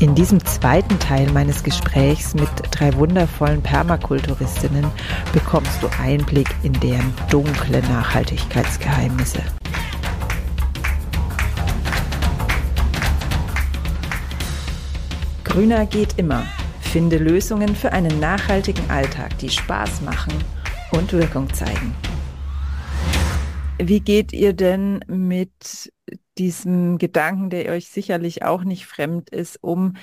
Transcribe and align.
In 0.00 0.14
diesem 0.14 0.42
zweiten 0.46 0.98
Teil 0.98 1.30
meines 1.30 1.62
Gesprächs 1.62 2.32
mit 2.32 2.48
drei 2.70 2.94
wundervollen 2.94 3.60
Permakulturistinnen 3.60 4.86
bekommst 5.34 5.82
du 5.82 5.88
Einblick 6.02 6.48
in 6.62 6.72
deren 6.72 7.12
dunkle 7.30 7.82
Nachhaltigkeitsgeheimnisse. 7.82 9.42
Grüner 15.44 15.84
geht 15.84 16.16
immer. 16.16 16.46
Finde 16.80 17.18
Lösungen 17.18 17.76
für 17.76 17.92
einen 17.92 18.18
nachhaltigen 18.20 18.88
Alltag, 18.88 19.36
die 19.36 19.50
Spaß 19.50 20.00
machen 20.00 20.32
und 20.92 21.12
Wirkung 21.12 21.52
zeigen. 21.52 21.94
Wie 23.76 24.00
geht 24.00 24.32
ihr 24.32 24.54
denn 24.54 25.00
mit 25.08 25.92
diesem 26.40 26.98
Gedanken, 26.98 27.50
der 27.50 27.70
euch 27.70 27.90
sicherlich 27.90 28.42
auch 28.42 28.64
nicht 28.64 28.86
fremd 28.86 29.28
ist, 29.30 29.62
um, 29.62 29.96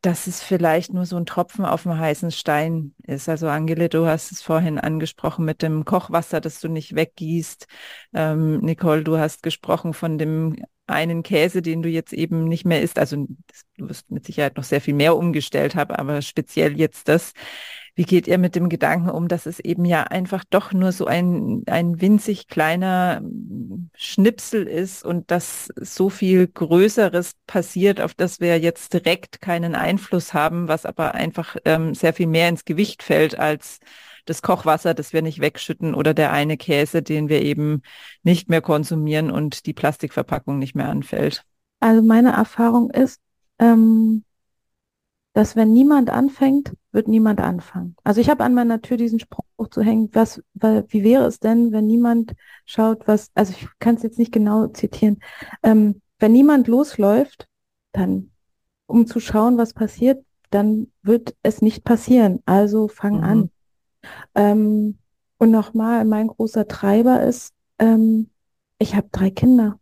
dass 0.00 0.26
es 0.26 0.42
vielleicht 0.42 0.92
nur 0.92 1.06
so 1.06 1.16
ein 1.16 1.26
Tropfen 1.26 1.64
auf 1.64 1.84
dem 1.84 1.96
heißen 1.96 2.32
Stein 2.32 2.94
ist. 3.06 3.28
Also 3.28 3.48
Angele, 3.48 3.88
du 3.88 4.06
hast 4.06 4.32
es 4.32 4.42
vorhin 4.42 4.80
angesprochen 4.80 5.44
mit 5.44 5.62
dem 5.62 5.84
Kochwasser, 5.84 6.40
das 6.40 6.60
du 6.60 6.68
nicht 6.68 6.96
weggießt. 6.96 7.68
Ähm, 8.12 8.58
Nicole, 8.58 9.04
du 9.04 9.18
hast 9.18 9.44
gesprochen 9.44 9.94
von 9.94 10.18
dem 10.18 10.56
einen 10.88 11.22
Käse, 11.22 11.62
den 11.62 11.82
du 11.82 11.88
jetzt 11.88 12.12
eben 12.12 12.44
nicht 12.44 12.64
mehr 12.64 12.82
isst. 12.82 12.98
Also 12.98 13.28
du 13.78 13.88
wirst 13.88 14.10
mit 14.10 14.26
Sicherheit 14.26 14.56
noch 14.56 14.64
sehr 14.64 14.80
viel 14.80 14.94
mehr 14.94 15.16
umgestellt 15.16 15.76
haben, 15.76 15.94
aber 15.94 16.20
speziell 16.20 16.76
jetzt 16.76 17.06
das. 17.06 17.32
Wie 17.94 18.04
geht 18.04 18.26
ihr 18.26 18.38
mit 18.38 18.54
dem 18.54 18.68
Gedanken 18.70 19.10
um, 19.10 19.28
dass 19.28 19.44
es 19.44 19.60
eben 19.60 19.84
ja 19.84 20.04
einfach 20.04 20.44
doch 20.48 20.72
nur 20.72 20.92
so 20.92 21.04
ein, 21.06 21.62
ein 21.66 22.00
winzig 22.00 22.48
kleiner 22.48 23.18
hm, 23.20 23.90
Schnipsel 23.94 24.66
ist 24.66 25.04
und 25.04 25.30
dass 25.30 25.68
so 25.76 26.08
viel 26.08 26.46
Größeres 26.46 27.32
passiert, 27.46 28.00
auf 28.00 28.14
das 28.14 28.40
wir 28.40 28.58
jetzt 28.58 28.94
direkt 28.94 29.40
keinen 29.40 29.74
Einfluss 29.74 30.32
haben, 30.32 30.68
was 30.68 30.86
aber 30.86 31.14
einfach 31.14 31.56
ähm, 31.64 31.94
sehr 31.94 32.14
viel 32.14 32.28
mehr 32.28 32.48
ins 32.48 32.64
Gewicht 32.64 33.02
fällt 33.02 33.38
als 33.38 33.78
das 34.24 34.40
Kochwasser, 34.40 34.94
das 34.94 35.12
wir 35.12 35.20
nicht 35.20 35.40
wegschütten 35.40 35.94
oder 35.94 36.14
der 36.14 36.32
eine 36.32 36.56
Käse, 36.56 37.02
den 37.02 37.28
wir 37.28 37.42
eben 37.42 37.82
nicht 38.22 38.48
mehr 38.48 38.60
konsumieren 38.60 39.30
und 39.30 39.66
die 39.66 39.72
Plastikverpackung 39.74 40.58
nicht 40.58 40.74
mehr 40.74 40.88
anfällt. 40.88 41.44
Also 41.80 42.02
meine 42.02 42.32
Erfahrung 42.32 42.90
ist, 42.90 43.20
ähm, 43.58 44.24
dass 45.32 45.56
wenn 45.56 45.72
niemand 45.72 46.10
anfängt, 46.10 46.74
wird 46.90 47.08
niemand 47.08 47.40
anfangen. 47.40 47.96
Also 48.04 48.20
ich 48.20 48.28
habe 48.28 48.44
an 48.44 48.54
meiner 48.54 48.82
Tür 48.82 48.98
diesen 48.98 49.18
Spruch 49.18 49.68
zu 49.70 49.82
hängen, 49.82 50.10
was, 50.12 50.42
wie 50.54 51.04
wäre 51.04 51.24
es 51.24 51.40
denn, 51.40 51.72
wenn 51.72 51.86
niemand 51.86 52.34
schaut, 52.66 53.08
was, 53.08 53.30
also 53.34 53.54
ich 53.56 53.66
kann 53.78 53.94
es 53.94 54.02
jetzt 54.02 54.18
nicht 54.18 54.32
genau 54.32 54.66
zitieren, 54.68 55.18
ähm, 55.62 56.02
wenn 56.18 56.32
niemand 56.32 56.68
losläuft, 56.68 57.48
dann, 57.92 58.30
um 58.86 59.06
zu 59.06 59.20
schauen, 59.20 59.56
was 59.56 59.72
passiert, 59.72 60.24
dann 60.50 60.88
wird 61.02 61.34
es 61.42 61.62
nicht 61.62 61.82
passieren. 61.82 62.40
Also 62.44 62.88
fang 62.88 63.16
mhm. 63.18 63.24
an. 63.24 63.50
Ähm, 64.34 64.98
und 65.38 65.50
nochmal, 65.50 66.04
mein 66.04 66.28
großer 66.28 66.68
Treiber 66.68 67.22
ist, 67.22 67.54
ähm, 67.78 68.30
ich 68.78 68.94
habe 68.94 69.08
drei 69.10 69.30
Kinder. 69.30 69.78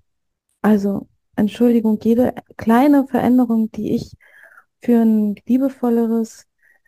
Also, 0.62 1.08
Entschuldigung, 1.36 1.98
jede 2.02 2.34
kleine 2.56 3.06
Veränderung, 3.06 3.70
die 3.72 3.94
ich 3.94 4.14
für 4.82 5.00
ein 5.00 5.36
liebevolleres, 5.46 6.46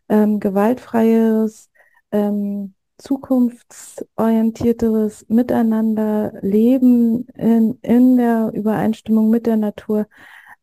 ähm, 0.08 0.40
gewaltfreies, 0.40 1.70
ähm, 2.10 2.74
zukunftsorientierteres 2.98 5.26
Miteinander 5.28 6.32
leben 6.42 7.26
in, 7.34 7.78
in 7.82 8.16
der 8.16 8.50
Übereinstimmung 8.54 9.30
mit 9.30 9.46
der 9.46 9.56
Natur 9.56 10.08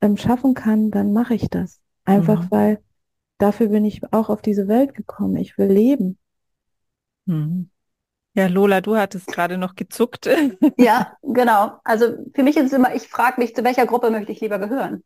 ähm, 0.01 0.17
schaffen 0.17 0.53
kann, 0.53 0.91
dann 0.91 1.11
mache 1.11 1.33
ich 1.33 1.49
das. 1.49 1.81
Einfach 2.05 2.43
mhm. 2.43 2.51
weil 2.51 2.79
dafür 3.37 3.67
bin 3.67 3.85
ich 3.85 4.01
auch 4.13 4.29
auf 4.29 4.41
diese 4.41 4.67
Welt 4.67 4.93
gekommen. 4.93 5.37
Ich 5.37 5.57
will 5.57 5.71
leben. 5.71 6.17
Mhm. 7.25 7.69
Ja, 8.35 8.47
Lola, 8.47 8.81
du 8.81 8.95
hattest 8.95 9.27
gerade 9.27 9.57
noch 9.57 9.75
gezuckt. 9.75 10.29
ja, 10.77 11.17
genau. 11.23 11.79
Also 11.83 12.13
für 12.33 12.43
mich 12.43 12.57
ist 12.57 12.67
es 12.67 12.73
immer, 12.73 12.95
ich 12.95 13.07
frage 13.07 13.41
mich, 13.41 13.55
zu 13.55 13.63
welcher 13.63 13.85
Gruppe 13.85 14.11
möchte 14.11 14.31
ich 14.31 14.39
lieber 14.39 14.59
gehören? 14.59 15.03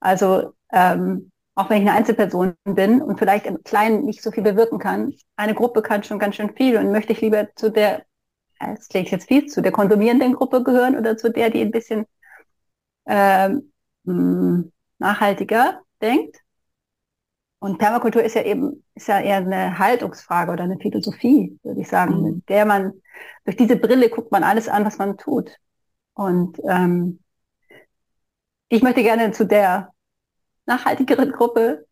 Also 0.00 0.52
ähm, 0.72 1.30
auch 1.54 1.70
wenn 1.70 1.82
ich 1.82 1.88
eine 1.88 1.98
Einzelperson 1.98 2.54
bin 2.64 3.02
und 3.02 3.18
vielleicht 3.18 3.46
im 3.46 3.62
Kleinen 3.64 4.04
nicht 4.04 4.22
so 4.22 4.30
viel 4.30 4.44
bewirken 4.44 4.78
kann, 4.78 5.12
eine 5.36 5.54
Gruppe 5.54 5.82
kann 5.82 6.04
schon 6.04 6.20
ganz 6.20 6.36
schön 6.36 6.54
viel 6.54 6.76
und 6.76 6.92
möchte 6.92 7.12
ich 7.12 7.20
lieber 7.20 7.48
zu 7.56 7.70
der, 7.70 8.04
das 8.60 8.88
klingt 8.88 9.10
jetzt 9.10 9.26
viel, 9.26 9.46
zu 9.46 9.60
der 9.60 9.72
konsumierenden 9.72 10.34
Gruppe 10.34 10.62
gehören 10.62 10.96
oder 10.96 11.16
zu 11.16 11.32
der, 11.32 11.50
die 11.50 11.62
ein 11.62 11.72
bisschen 11.72 12.06
ähm, 13.06 13.72
hm, 14.04 14.72
nachhaltiger 14.98 15.80
denkt. 16.00 16.36
Und 17.60 17.78
Permakultur 17.78 18.22
ist 18.22 18.36
ja 18.36 18.44
eben, 18.44 18.84
ist 18.94 19.08
ja 19.08 19.20
eher 19.20 19.38
eine 19.38 19.80
Haltungsfrage 19.80 20.52
oder 20.52 20.62
eine 20.62 20.78
Philosophie, 20.78 21.58
würde 21.64 21.80
ich 21.80 21.88
sagen, 21.88 22.18
mhm. 22.18 22.22
mit 22.22 22.48
der 22.48 22.66
man, 22.66 22.92
durch 23.44 23.56
diese 23.56 23.74
Brille 23.76 24.10
guckt 24.10 24.30
man 24.30 24.44
alles 24.44 24.68
an, 24.68 24.84
was 24.84 24.98
man 24.98 25.18
tut. 25.18 25.56
Und 26.14 26.58
ähm, 26.68 27.18
ich 28.68 28.82
möchte 28.82 29.02
gerne 29.02 29.32
zu 29.32 29.46
der 29.46 29.92
nachhaltigeren 30.66 31.32
Gruppe 31.32 31.86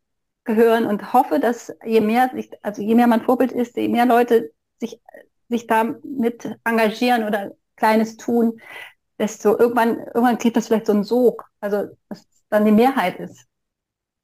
gehören 0.44 0.86
und 0.86 1.12
hoffe, 1.12 1.40
dass 1.40 1.74
je 1.84 2.00
mehr 2.00 2.30
sich, 2.34 2.50
also 2.62 2.82
je 2.82 2.94
mehr 2.94 3.06
man 3.06 3.22
Vorbild 3.22 3.52
ist, 3.52 3.76
je 3.76 3.88
mehr 3.88 4.06
Leute 4.06 4.52
sich, 4.78 5.00
sich 5.48 5.66
damit 5.66 6.58
engagieren 6.64 7.24
oder 7.24 7.52
Kleines 7.76 8.16
tun, 8.16 8.60
desto 9.18 9.58
irgendwann, 9.58 9.98
irgendwann 9.98 10.38
kriegt 10.38 10.56
das 10.56 10.68
vielleicht 10.68 10.86
so 10.86 10.92
einen 10.92 11.04
Sog, 11.04 11.44
also 11.60 11.88
dass 12.08 12.26
dann 12.48 12.64
die 12.64 12.72
Mehrheit 12.72 13.18
ist. 13.18 13.46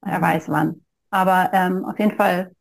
Er 0.01 0.19
mhm. 0.19 0.23
weiß 0.23 0.49
wann. 0.49 0.85
Aber 1.09 1.51
ähm, 1.53 1.85
auf 1.85 1.99
jeden 1.99 2.15
Fall, 2.15 2.55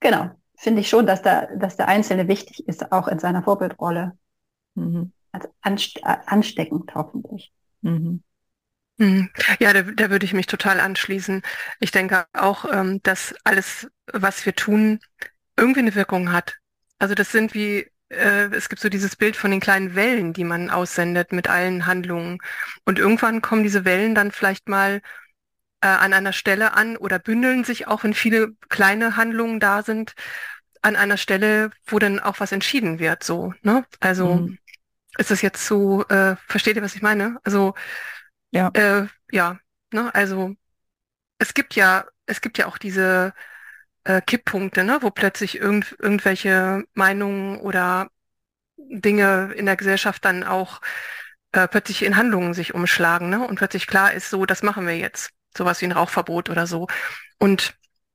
genau, 0.00 0.30
finde 0.56 0.80
ich 0.80 0.88
schon, 0.88 1.06
dass 1.06 1.22
der, 1.22 1.56
dass 1.56 1.76
der 1.76 1.88
Einzelne 1.88 2.28
wichtig 2.28 2.66
ist, 2.66 2.92
auch 2.92 3.08
in 3.08 3.18
seiner 3.18 3.42
Vorbildrolle. 3.42 4.16
Mhm. 4.74 5.12
Also 5.32 5.48
anste 5.60 6.00
ansteckend 6.04 6.94
hoffentlich. 6.94 7.52
Mhm. 7.82 8.22
mhm. 8.98 9.30
Ja, 9.60 9.72
da, 9.72 9.82
da 9.82 10.10
würde 10.10 10.24
ich 10.24 10.32
mich 10.32 10.46
total 10.46 10.80
anschließen. 10.80 11.42
Ich 11.80 11.90
denke 11.90 12.26
auch, 12.32 12.64
ähm, 12.72 13.02
dass 13.02 13.34
alles, 13.44 13.88
was 14.12 14.44
wir 14.46 14.54
tun, 14.54 15.00
irgendwie 15.56 15.80
eine 15.80 15.94
Wirkung 15.94 16.32
hat. 16.32 16.56
Also 16.98 17.14
das 17.14 17.32
sind 17.32 17.54
wie, 17.54 17.90
äh, 18.08 18.46
es 18.52 18.68
gibt 18.68 18.80
so 18.80 18.88
dieses 18.88 19.16
Bild 19.16 19.36
von 19.36 19.50
den 19.50 19.60
kleinen 19.60 19.94
Wellen, 19.94 20.32
die 20.32 20.44
man 20.44 20.70
aussendet 20.70 21.32
mit 21.32 21.48
allen 21.48 21.86
Handlungen. 21.86 22.38
Und 22.84 22.98
irgendwann 22.98 23.42
kommen 23.42 23.62
diese 23.62 23.84
Wellen 23.84 24.14
dann 24.14 24.30
vielleicht 24.30 24.68
mal 24.68 25.02
äh, 25.80 25.88
an 25.88 26.12
einer 26.12 26.32
Stelle 26.32 26.74
an 26.74 26.96
oder 26.96 27.18
bündeln 27.18 27.64
sich 27.64 27.88
auch, 27.88 28.04
wenn 28.04 28.14
viele 28.14 28.52
kleine 28.68 29.16
Handlungen 29.16 29.60
da 29.60 29.82
sind, 29.82 30.14
an 30.82 30.96
einer 30.96 31.16
Stelle, 31.16 31.70
wo 31.86 31.98
dann 31.98 32.18
auch 32.18 32.40
was 32.40 32.52
entschieden 32.52 32.98
wird. 32.98 33.22
So, 33.22 33.54
ne? 33.62 33.84
Also 34.00 34.34
mhm. 34.34 34.58
Ist 35.18 35.30
das 35.30 35.42
jetzt 35.42 35.66
so, 35.66 36.04
äh, 36.08 36.36
versteht 36.46 36.76
ihr, 36.76 36.82
was 36.82 36.94
ich 36.94 37.02
meine? 37.02 37.38
Also 37.44 37.74
ja. 38.50 38.70
Äh, 38.74 39.06
ja, 39.30 39.58
ne, 39.92 40.14
also 40.14 40.54
es 41.38 41.54
gibt 41.54 41.74
ja, 41.74 42.06
es 42.26 42.40
gibt 42.40 42.58
ja 42.58 42.66
auch 42.66 42.78
diese 42.78 43.34
äh, 44.04 44.20
Kipppunkte, 44.20 44.84
ne, 44.84 44.98
wo 45.00 45.10
plötzlich 45.10 45.58
irgend, 45.58 45.96
irgendwelche 45.98 46.84
Meinungen 46.94 47.58
oder 47.58 48.10
Dinge 48.76 49.52
in 49.56 49.66
der 49.66 49.76
Gesellschaft 49.76 50.24
dann 50.24 50.44
auch 50.44 50.80
äh, 51.52 51.68
plötzlich 51.68 52.02
in 52.02 52.16
Handlungen 52.16 52.54
sich 52.54 52.74
umschlagen, 52.74 53.30
ne? 53.30 53.46
Und 53.46 53.56
plötzlich 53.56 53.86
klar 53.86 54.12
ist, 54.12 54.30
so, 54.30 54.46
das 54.46 54.62
machen 54.62 54.86
wir 54.86 54.96
jetzt. 54.96 55.30
Sowas 55.56 55.80
wie 55.80 55.84
ein 55.86 55.92
Rauchverbot 55.92 56.50
oder 56.50 56.66
so. 56.66 56.88
Und 57.38 57.74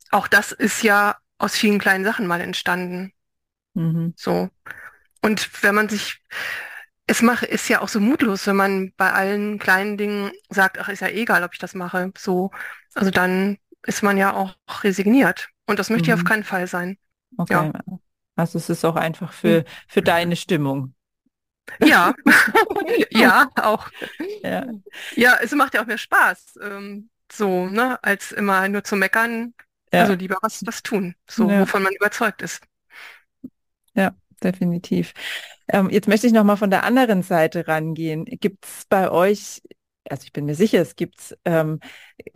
auch 0.09 0.27
das 0.27 0.51
ist 0.51 0.83
ja 0.83 1.17
aus 1.37 1.55
vielen 1.55 1.79
kleinen 1.79 2.03
Sachen 2.03 2.27
mal 2.27 2.41
entstanden. 2.41 3.13
Mhm. 3.75 4.13
So. 4.17 4.49
Und 5.21 5.63
wenn 5.63 5.75
man 5.75 5.87
sich, 5.87 6.21
es 7.07 7.21
macht, 7.21 7.43
ist 7.43 7.69
ja 7.69 7.81
auch 7.81 7.87
so 7.87 8.01
mutlos, 8.01 8.45
wenn 8.47 8.57
man 8.57 8.93
bei 8.97 9.11
allen 9.11 9.59
kleinen 9.59 9.97
Dingen 9.97 10.31
sagt, 10.49 10.77
ach, 10.77 10.89
ist 10.89 10.99
ja 10.99 11.07
egal, 11.07 11.43
ob 11.43 11.53
ich 11.53 11.59
das 11.59 11.73
mache. 11.73 12.11
So, 12.17 12.51
also 12.93 13.11
dann 13.11 13.57
ist 13.83 14.03
man 14.03 14.17
ja 14.17 14.33
auch 14.33 14.55
resigniert. 14.83 15.49
Und 15.65 15.79
das 15.79 15.89
möchte 15.89 16.05
mhm. 16.05 16.09
ja 16.09 16.15
auf 16.15 16.25
keinen 16.25 16.43
Fall 16.43 16.67
sein. 16.67 16.97
Okay. 17.37 17.53
Ja. 17.53 17.73
Also 18.35 18.57
es 18.57 18.69
ist 18.69 18.83
auch 18.83 18.97
einfach 18.97 19.31
für, 19.31 19.63
für 19.87 20.01
deine 20.01 20.35
Stimmung. 20.35 20.93
Ja, 21.79 22.13
ja, 23.09 23.49
auch. 23.55 23.89
Ja. 24.43 24.67
ja, 25.15 25.37
es 25.41 25.51
macht 25.53 25.73
ja 25.73 25.81
auch 25.81 25.85
mehr 25.85 25.97
Spaß, 25.97 26.59
ähm, 26.61 27.09
so, 27.29 27.67
ne, 27.67 28.01
als 28.03 28.31
immer 28.31 28.67
nur 28.69 28.83
zu 28.83 28.95
meckern. 28.95 29.53
Ja. 29.91 30.01
Also 30.01 30.13
lieber 30.13 30.37
was, 30.41 30.65
was 30.65 30.83
tun, 30.83 31.15
so, 31.29 31.49
ja. 31.49 31.61
wovon 31.61 31.83
man 31.83 31.93
überzeugt 31.93 32.41
ist. 32.41 32.61
Ja, 33.93 34.13
definitiv. 34.43 35.13
Ähm, 35.69 35.89
jetzt 35.89 36.07
möchte 36.07 36.27
ich 36.27 36.33
noch 36.33 36.43
mal 36.43 36.55
von 36.55 36.69
der 36.69 36.83
anderen 36.83 37.23
Seite 37.23 37.67
rangehen. 37.67 38.25
Gibt 38.25 38.65
es 38.65 38.85
bei 38.89 39.11
euch, 39.11 39.61
also 40.09 40.23
ich 40.23 40.33
bin 40.33 40.45
mir 40.45 40.55
sicher, 40.55 40.81
es 40.81 40.95
gibt, 40.95 41.37
ähm, 41.45 41.79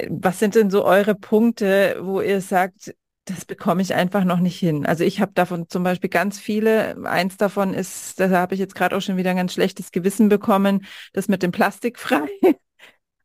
was 0.10 0.40
sind 0.40 0.56
denn 0.56 0.70
so 0.70 0.86
eure 0.86 1.16
Punkte, 1.16 1.98
wo 2.02 2.22
ihr 2.22 2.42
sagt, 2.42 2.94
das 3.26 3.46
bekomme 3.46 3.82
ich 3.82 3.94
einfach 3.94 4.24
noch 4.24 4.40
nicht 4.40 4.60
hin. 4.60 4.86
Also 4.86 5.04
ich 5.04 5.22
habe 5.22 5.32
davon 5.34 5.70
zum 5.70 5.84
Beispiel 5.84 6.10
ganz 6.10 6.40
viele. 6.40 6.98
Eins 7.06 7.38
davon 7.38 7.74
ist, 7.74 8.20
da 8.20 8.30
habe 8.30 8.56
ich 8.56 8.60
jetzt 8.60 8.76
gerade 8.76 8.96
auch 8.98 9.02
schon 9.02 9.18
wieder 9.18 9.30
ein 9.30 9.38
ganz 9.38 9.54
schlechtes 9.54 9.92
Gewissen 9.92 10.28
bekommen, 10.28 10.86
das 11.14 11.28
mit 11.28 11.44
dem 11.44 11.52
Plastikfrei. 11.52 12.28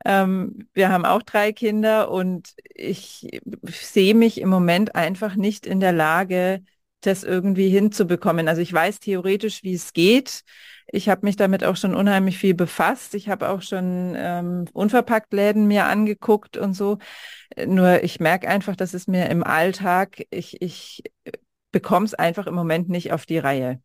Ähm, 0.05 0.69
wir 0.73 0.91
haben 0.91 1.05
auch 1.05 1.23
drei 1.23 1.53
Kinder 1.53 2.11
und 2.11 2.55
ich 2.75 3.41
sehe 3.65 4.15
mich 4.15 4.41
im 4.41 4.49
Moment 4.49 4.95
einfach 4.95 5.35
nicht 5.35 5.67
in 5.67 5.81
der 5.81 5.93
Lage, 5.93 6.63
das 7.07 7.25
irgendwie 7.25 7.69
hinzubekommen. 7.69 8.49
Also 8.49 8.61
ich 8.61 8.73
weiß 8.73 9.01
theoretisch, 9.01 9.63
wie 9.63 9.75
es 9.75 9.93
geht. 9.93 10.43
Ich 10.89 11.09
habe 11.09 11.27
mich 11.27 11.37
damit 11.37 11.65
auch 11.65 11.77
schon 11.77 11.95
unheimlich 11.95 12.39
viel 12.39 12.55
befasst. 12.55 13.15
Ich 13.15 13.29
habe 13.29 13.49
auch 13.49 13.63
schon 13.63 14.15
ähm, 14.17 14.67
Unverpacktläden 14.73 15.67
mir 15.67 15.87
angeguckt 15.87 16.57
und 16.57 16.75
so. 16.75 16.99
Nur 17.67 18.05
ich 18.05 18.21
merke 18.21 18.49
einfach, 18.49 18.77
dass 18.77 18.95
es 18.95 19.07
mir 19.07 19.29
im 19.29 19.43
Alltag, 19.43 20.23
ich, 20.31 20.63
ich 20.63 21.03
bekomme 21.73 22.07
es 22.07 22.15
einfach 22.15 22.47
im 22.47 22.55
Moment 22.55 22.89
nicht 22.89 23.13
auf 23.13 23.27
die 23.27 23.39
Reihe. 23.39 23.81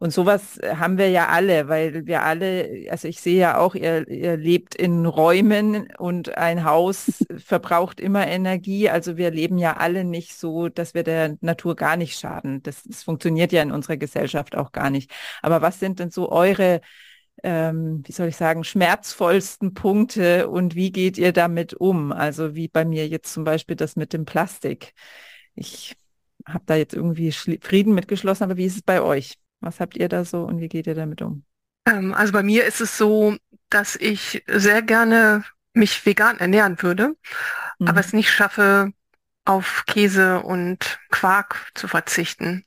Und 0.00 0.12
sowas 0.12 0.60
haben 0.62 0.96
wir 0.96 1.10
ja 1.10 1.26
alle, 1.26 1.66
weil 1.66 2.06
wir 2.06 2.22
alle, 2.22 2.86
also 2.88 3.08
ich 3.08 3.20
sehe 3.20 3.36
ja 3.36 3.58
auch, 3.58 3.74
ihr, 3.74 4.08
ihr 4.08 4.36
lebt 4.36 4.76
in 4.76 5.06
Räumen 5.06 5.88
und 5.98 6.38
ein 6.38 6.62
Haus 6.62 7.24
verbraucht 7.36 7.98
immer 7.98 8.24
Energie. 8.28 8.88
Also 8.88 9.16
wir 9.16 9.32
leben 9.32 9.58
ja 9.58 9.76
alle 9.76 10.04
nicht 10.04 10.38
so, 10.38 10.68
dass 10.68 10.94
wir 10.94 11.02
der 11.02 11.36
Natur 11.40 11.74
gar 11.74 11.96
nicht 11.96 12.16
schaden. 12.16 12.62
Das, 12.62 12.84
das 12.84 13.02
funktioniert 13.02 13.50
ja 13.50 13.60
in 13.60 13.72
unserer 13.72 13.96
Gesellschaft 13.96 14.54
auch 14.56 14.70
gar 14.70 14.90
nicht. 14.90 15.10
Aber 15.42 15.62
was 15.62 15.80
sind 15.80 15.98
denn 15.98 16.12
so 16.12 16.30
eure, 16.30 16.80
ähm, 17.42 18.04
wie 18.06 18.12
soll 18.12 18.28
ich 18.28 18.36
sagen, 18.36 18.62
schmerzvollsten 18.62 19.74
Punkte 19.74 20.48
und 20.48 20.76
wie 20.76 20.92
geht 20.92 21.18
ihr 21.18 21.32
damit 21.32 21.74
um? 21.74 22.12
Also 22.12 22.54
wie 22.54 22.68
bei 22.68 22.84
mir 22.84 23.08
jetzt 23.08 23.32
zum 23.32 23.42
Beispiel 23.42 23.74
das 23.74 23.96
mit 23.96 24.12
dem 24.12 24.26
Plastik. 24.26 24.94
Ich 25.56 25.96
habe 26.46 26.62
da 26.66 26.76
jetzt 26.76 26.94
irgendwie 26.94 27.32
Frieden 27.32 27.94
mitgeschlossen, 27.94 28.44
aber 28.44 28.56
wie 28.56 28.66
ist 28.66 28.76
es 28.76 28.82
bei 28.82 29.02
euch? 29.02 29.34
Was 29.60 29.80
habt 29.80 29.96
ihr 29.96 30.08
da 30.08 30.24
so 30.24 30.44
und 30.44 30.60
wie 30.60 30.68
geht 30.68 30.86
ihr 30.86 30.94
damit 30.94 31.22
um? 31.22 31.44
Ähm, 31.86 32.14
also 32.14 32.32
bei 32.32 32.42
mir 32.42 32.64
ist 32.64 32.80
es 32.80 32.96
so, 32.96 33.36
dass 33.70 33.96
ich 33.96 34.42
sehr 34.46 34.82
gerne 34.82 35.44
mich 35.72 36.04
vegan 36.04 36.38
ernähren 36.38 36.82
würde, 36.82 37.14
mhm. 37.78 37.88
aber 37.88 38.00
es 38.00 38.12
nicht 38.12 38.30
schaffe, 38.30 38.92
auf 39.44 39.84
Käse 39.86 40.40
und 40.40 40.98
Quark 41.10 41.70
zu 41.74 41.88
verzichten. 41.88 42.66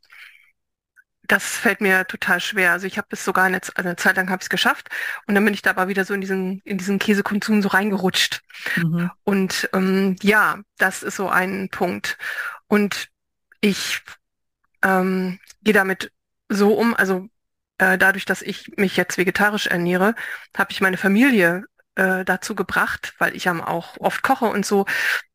Das 1.27 1.43
fällt 1.43 1.79
mir 1.79 2.07
total 2.07 2.39
schwer. 2.39 2.71
Also 2.71 2.88
ich 2.88 2.97
habe 2.97 3.07
es 3.11 3.23
sogar 3.23 3.45
eine, 3.45 3.61
eine, 3.75 3.95
Zeit 3.95 4.15
lang 4.17 4.29
habe 4.29 4.41
ich 4.41 4.45
es 4.45 4.49
geschafft 4.49 4.89
und 5.27 5.35
dann 5.35 5.45
bin 5.45 5.53
ich 5.53 5.61
da 5.61 5.69
aber 5.69 5.88
wieder 5.88 6.03
so 6.05 6.13
in 6.13 6.21
diesen 6.21 6.59
in 6.61 6.79
diesen 6.79 6.97
Käsekonsum 6.97 7.61
so 7.61 7.69
reingerutscht. 7.69 8.41
Mhm. 8.77 9.11
Und 9.23 9.69
ähm, 9.73 10.15
ja, 10.23 10.59
das 10.77 11.03
ist 11.03 11.15
so 11.15 11.29
ein 11.29 11.69
Punkt. 11.69 12.17
Und 12.67 13.09
ich 13.61 14.01
ähm, 14.81 15.39
gehe 15.61 15.75
damit 15.75 16.11
so 16.51 16.74
um, 16.74 16.95
also 16.95 17.27
äh, 17.77 17.98
dadurch, 17.98 18.25
dass 18.25 18.42
ich 18.42 18.71
mich 18.77 18.98
jetzt 18.98 19.18
vegetarisch 19.18 19.68
ernähre, 19.68 20.15
habe 20.56 20.71
ich 20.71 20.81
meine 20.81 20.98
Familie 20.98 21.63
äh, 21.95 22.24
dazu 22.25 22.56
gebracht, 22.56 23.13
weil 23.18 23.36
ich 23.36 23.45
ja 23.45 23.68
auch 23.68 23.98
oft 24.00 24.21
koche 24.21 24.45
und 24.45 24.65
so, 24.65 24.86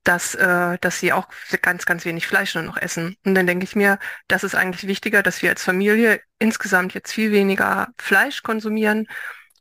dass, 0.05 0.35
äh, 0.35 0.79
dass 0.81 1.01
sie 1.01 1.13
auch 1.13 1.29
ganz, 1.63 1.87
ganz 1.87 2.05
wenig 2.05 2.27
Fleisch 2.27 2.55
nur 2.55 2.65
noch 2.65 2.77
essen. 2.77 3.17
Und 3.25 3.35
dann 3.35 3.47
denke 3.47 3.65
ich 3.65 3.75
mir, 3.75 3.99
das 4.29 4.45
ist 4.45 4.55
eigentlich 4.55 4.87
wichtiger, 4.87 5.23
dass 5.23 5.43
wir 5.43 5.51
als 5.51 5.65
Familie 5.65 6.21
insgesamt 6.39 6.95
jetzt 6.95 7.13
viel 7.13 7.33
weniger 7.33 7.89
Fleisch 7.99 8.43
konsumieren 8.43 9.09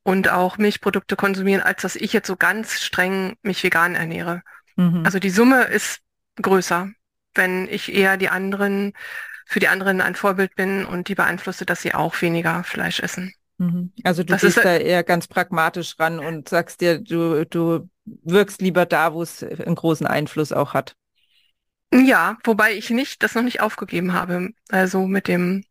und 0.03 0.29
auch 0.29 0.57
Milchprodukte 0.57 1.15
konsumieren, 1.15 1.63
als 1.63 1.81
dass 1.81 1.95
ich 1.95 2.13
jetzt 2.13 2.27
so 2.27 2.35
ganz 2.35 2.81
streng 2.81 3.35
mich 3.41 3.63
vegan 3.63 3.95
ernähre. 3.95 4.43
Mhm. 4.75 5.03
Also 5.03 5.19
die 5.19 5.31
Summe 5.31 5.63
ist 5.63 6.01
größer, 6.41 6.89
wenn 7.33 7.67
ich 7.67 7.93
eher 7.93 8.17
die 8.17 8.29
anderen 8.29 8.93
für 9.45 9.59
die 9.59 9.67
anderen 9.67 10.01
ein 10.01 10.15
Vorbild 10.15 10.55
bin 10.55 10.85
und 10.85 11.07
die 11.07 11.15
beeinflusse, 11.15 11.65
dass 11.65 11.81
sie 11.81 11.93
auch 11.93 12.19
weniger 12.21 12.63
Fleisch 12.63 12.99
essen. 12.99 13.33
Mhm. 13.57 13.93
Also 14.03 14.23
du 14.23 14.33
das 14.33 14.41
gehst 14.41 14.57
da 14.57 14.75
eher 14.75 15.03
ganz 15.03 15.27
pragmatisch 15.27 15.97
ran 15.99 16.19
und 16.19 16.49
sagst 16.49 16.81
dir, 16.81 16.99
du, 16.99 17.45
du 17.45 17.87
wirkst 18.05 18.61
lieber 18.61 18.85
da, 18.85 19.13
wo 19.13 19.21
es 19.21 19.43
einen 19.43 19.75
großen 19.75 20.07
Einfluss 20.07 20.51
auch 20.51 20.73
hat. 20.73 20.95
Ja, 21.93 22.37
wobei 22.43 22.73
ich 22.73 22.89
nicht, 22.89 23.23
das 23.23 23.35
noch 23.35 23.43
nicht 23.43 23.61
aufgegeben 23.61 24.13
habe. 24.13 24.49
Also 24.69 25.05
mit 25.05 25.27
dem 25.27 25.63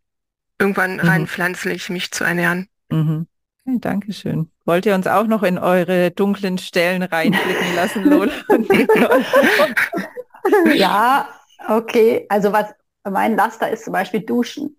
irgendwann 0.59 1.00
rein 1.00 1.23
mhm. 1.23 1.26
pflanzlich 1.26 1.91
mich 1.91 2.12
zu 2.12 2.25
ernähren. 2.25 2.69
Mhm. 2.91 3.26
Okay, 3.67 3.79
Dankeschön. 3.81 4.50
Wollt 4.65 4.87
ihr 4.87 4.94
uns 4.94 5.06
auch 5.06 5.26
noch 5.26 5.43
in 5.43 5.59
eure 5.59 6.11
dunklen 6.11 6.59
Stellen 6.59 7.03
reinblicken 7.03 7.75
lassen, 7.75 8.05
Lola? 8.05 8.32
ja, 10.75 11.29
okay. 11.69 12.26
Also 12.29 12.53
was 12.53 12.67
mein 13.11 13.37
Laster 13.37 13.71
ist 13.71 13.85
zum 13.85 13.93
Beispiel 13.93 14.21
Duschen. 14.21 14.77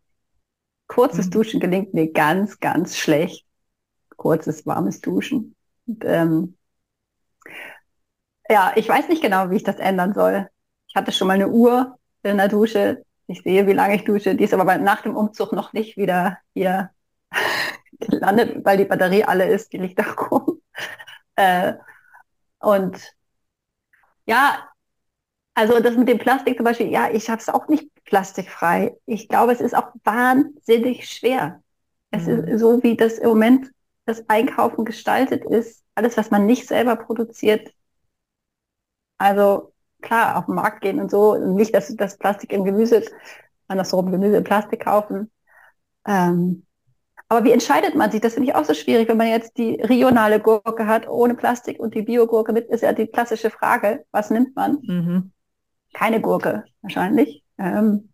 Kurzes 0.87 1.27
mhm. 1.27 1.31
Duschen 1.31 1.59
gelingt 1.59 1.93
mir 1.93 2.11
ganz, 2.11 2.59
ganz 2.59 2.97
schlecht. 2.97 3.45
Kurzes, 4.17 4.65
warmes 4.65 5.01
Duschen. 5.01 5.55
Und, 5.87 6.03
ähm, 6.05 6.57
ja, 8.49 8.73
ich 8.75 8.87
weiß 8.87 9.09
nicht 9.09 9.21
genau, 9.21 9.49
wie 9.49 9.57
ich 9.57 9.63
das 9.63 9.77
ändern 9.77 10.13
soll. 10.13 10.47
Ich 10.87 10.95
hatte 10.95 11.11
schon 11.11 11.27
mal 11.27 11.33
eine 11.33 11.49
Uhr 11.49 11.97
in 12.23 12.37
der 12.37 12.47
Dusche. 12.47 13.03
Ich 13.27 13.41
sehe, 13.41 13.65
wie 13.67 13.73
lange 13.73 13.95
ich 13.95 14.03
dusche. 14.03 14.35
Die 14.35 14.43
ist 14.43 14.53
aber 14.53 14.77
nach 14.77 15.01
dem 15.01 15.15
Umzug 15.15 15.51
noch 15.51 15.73
nicht 15.73 15.97
wieder 15.97 16.37
hier 16.53 16.91
gelandet, 17.99 18.63
weil 18.63 18.77
die 18.77 18.85
Batterie 18.85 19.23
alle 19.23 19.47
ist. 19.47 19.73
Die 19.73 19.77
liegt 19.77 19.99
da 19.99 20.03
rum. 20.03 20.61
Äh, 21.35 21.73
und 22.59 23.15
ja, 24.25 24.69
also 25.55 25.79
das 25.79 25.95
mit 25.95 26.09
dem 26.09 26.17
Plastik 26.17 26.57
zum 26.57 26.65
Beispiel, 26.65 26.91
ja, 26.91 27.09
ich 27.09 27.29
habe 27.29 27.41
es 27.41 27.47
auch 27.47 27.69
nicht 27.69 27.89
plastikfrei. 28.03 28.95
Ich 29.05 29.29
glaube, 29.29 29.53
es 29.53 29.61
ist 29.61 29.75
auch 29.75 29.87
wahnsinnig 30.03 31.09
schwer. 31.09 31.63
Es 32.11 32.27
mhm. 32.27 32.43
ist 32.43 32.59
so, 32.59 32.83
wie 32.83 32.97
das 32.97 33.17
im 33.17 33.29
Moment 33.29 33.71
das 34.05 34.27
Einkaufen 34.27 34.83
gestaltet 34.83 35.45
ist, 35.45 35.83
alles, 35.95 36.17
was 36.17 36.29
man 36.29 36.45
nicht 36.45 36.67
selber 36.67 36.97
produziert. 36.97 37.73
Also 39.17 39.73
klar, 40.01 40.37
auf 40.37 40.45
den 40.45 40.55
Markt 40.55 40.81
gehen 40.81 40.99
und 40.99 41.09
so, 41.09 41.35
nicht, 41.37 41.73
dass 41.73 41.95
das 41.95 42.17
Plastik 42.17 42.51
im 42.51 42.65
Gemüse, 42.65 43.03
andersrum 43.69 44.11
Gemüse 44.11 44.37
in 44.37 44.43
Plastik 44.43 44.83
kaufen. 44.83 45.31
Ähm, 46.05 46.65
aber 47.29 47.45
wie 47.45 47.53
entscheidet 47.53 47.95
man 47.95 48.11
sich? 48.11 48.19
Das 48.19 48.33
finde 48.33 48.49
ich 48.49 48.55
auch 48.55 48.65
so 48.65 48.73
schwierig, 48.73 49.07
wenn 49.07 49.17
man 49.17 49.27
jetzt 49.27 49.57
die 49.57 49.75
regionale 49.81 50.41
Gurke 50.41 50.85
hat 50.85 51.07
ohne 51.07 51.33
Plastik 51.33 51.79
und 51.79 51.95
die 51.95 52.03
Biogurke 52.03 52.51
mit, 52.51 52.67
ist 52.67 52.83
ja 52.83 52.91
die 52.91 53.07
klassische 53.07 53.49
Frage, 53.49 54.05
was 54.11 54.29
nimmt 54.29 54.53
man? 54.55 54.79
Mhm 54.83 55.31
keine 55.95 56.19
Gurke 56.19 56.65
wahrscheinlich. 56.81 57.43
Ähm, 57.57 58.09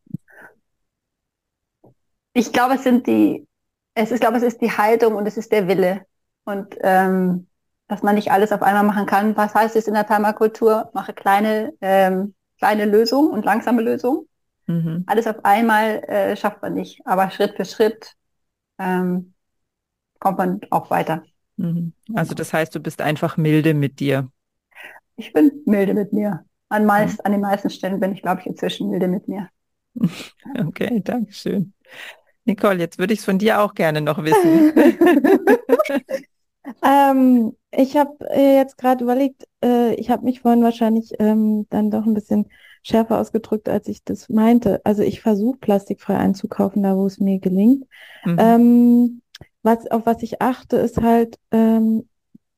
ich 2.33 2.53
glaube, 2.53 2.75
es 2.75 2.83
sind 2.83 3.07
die, 3.07 3.47
es 3.95 4.11
ist, 4.11 4.21
glaube, 4.21 4.37
es 4.37 4.43
ist 4.43 4.61
die 4.61 4.71
Haltung 4.71 5.15
und 5.15 5.27
es 5.27 5.35
ist 5.35 5.51
der 5.51 5.67
Wille. 5.67 6.05
Und 6.45 6.77
ähm, 6.81 7.47
dass 7.87 8.03
man 8.03 8.15
nicht 8.15 8.31
alles 8.31 8.51
auf 8.51 8.61
einmal 8.61 8.83
machen 8.83 9.05
kann. 9.05 9.35
Was 9.35 9.53
heißt 9.53 9.75
es 9.75 9.87
in 9.87 9.95
der 9.95 10.03
Permakultur? 10.03 10.91
Mache 10.93 11.13
kleine, 11.13 11.73
ähm, 11.81 12.35
kleine 12.57 12.85
Lösungen 12.85 13.31
und 13.31 13.43
langsame 13.43 13.81
Lösungen. 13.81 14.27
Mhm. 14.67 15.03
Alles 15.07 15.27
auf 15.27 15.43
einmal 15.43 16.03
äh, 16.03 16.37
schafft 16.37 16.61
man 16.61 16.73
nicht. 16.73 17.01
Aber 17.05 17.31
Schritt 17.31 17.55
für 17.55 17.65
Schritt 17.65 18.13
ähm, 18.77 19.33
kommt 20.19 20.37
man 20.37 20.61
auch 20.69 20.89
weiter. 20.91 21.23
Mhm. 21.57 21.93
Also 22.13 22.35
das 22.35 22.53
heißt, 22.53 22.73
du 22.75 22.79
bist 22.79 23.01
einfach 23.01 23.37
milde 23.37 23.73
mit 23.73 23.99
dir. 23.99 24.29
Ich 25.15 25.33
bin 25.33 25.63
milde 25.65 25.93
mit 25.95 26.13
mir. 26.13 26.45
An, 26.71 26.85
meist, 26.85 27.19
mhm. 27.19 27.25
an 27.25 27.31
den 27.33 27.41
meisten 27.41 27.69
Stellen 27.69 27.99
bin 27.99 28.13
ich, 28.13 28.21
glaube 28.21 28.41
ich, 28.41 28.47
inzwischen 28.47 28.89
milde 28.89 29.07
mit 29.07 29.27
mir. 29.27 29.49
Okay, 30.57 31.01
danke 31.03 31.33
schön. 31.33 31.73
Nicole, 32.45 32.79
jetzt 32.79 32.97
würde 32.97 33.13
ich 33.13 33.19
es 33.19 33.25
von 33.25 33.37
dir 33.37 33.61
auch 33.61 33.73
gerne 33.73 34.01
noch 34.01 34.23
wissen. 34.23 34.73
ähm, 36.83 37.55
ich 37.71 37.97
habe 37.97 38.17
äh, 38.31 38.55
jetzt 38.55 38.77
gerade 38.77 39.03
überlegt, 39.03 39.43
äh, 39.63 39.93
ich 39.95 40.09
habe 40.09 40.23
mich 40.23 40.41
vorhin 40.41 40.63
wahrscheinlich 40.63 41.11
ähm, 41.19 41.67
dann 41.69 41.91
doch 41.91 42.05
ein 42.05 42.13
bisschen 42.13 42.47
schärfer 42.83 43.19
ausgedrückt, 43.19 43.69
als 43.69 43.87
ich 43.87 44.03
das 44.03 44.29
meinte. 44.29 44.81
Also 44.85 45.03
ich 45.03 45.21
versuche 45.21 45.57
plastikfrei 45.57 46.17
einzukaufen, 46.17 46.83
da 46.83 46.95
wo 46.95 47.05
es 47.05 47.19
mir 47.19 47.39
gelingt. 47.39 47.85
Mhm. 48.25 48.37
Ähm, 48.39 49.21
was, 49.61 49.85
auf 49.91 50.05
was 50.05 50.23
ich 50.23 50.41
achte, 50.41 50.77
ist 50.77 51.01
halt, 51.01 51.37
ähm, 51.51 52.07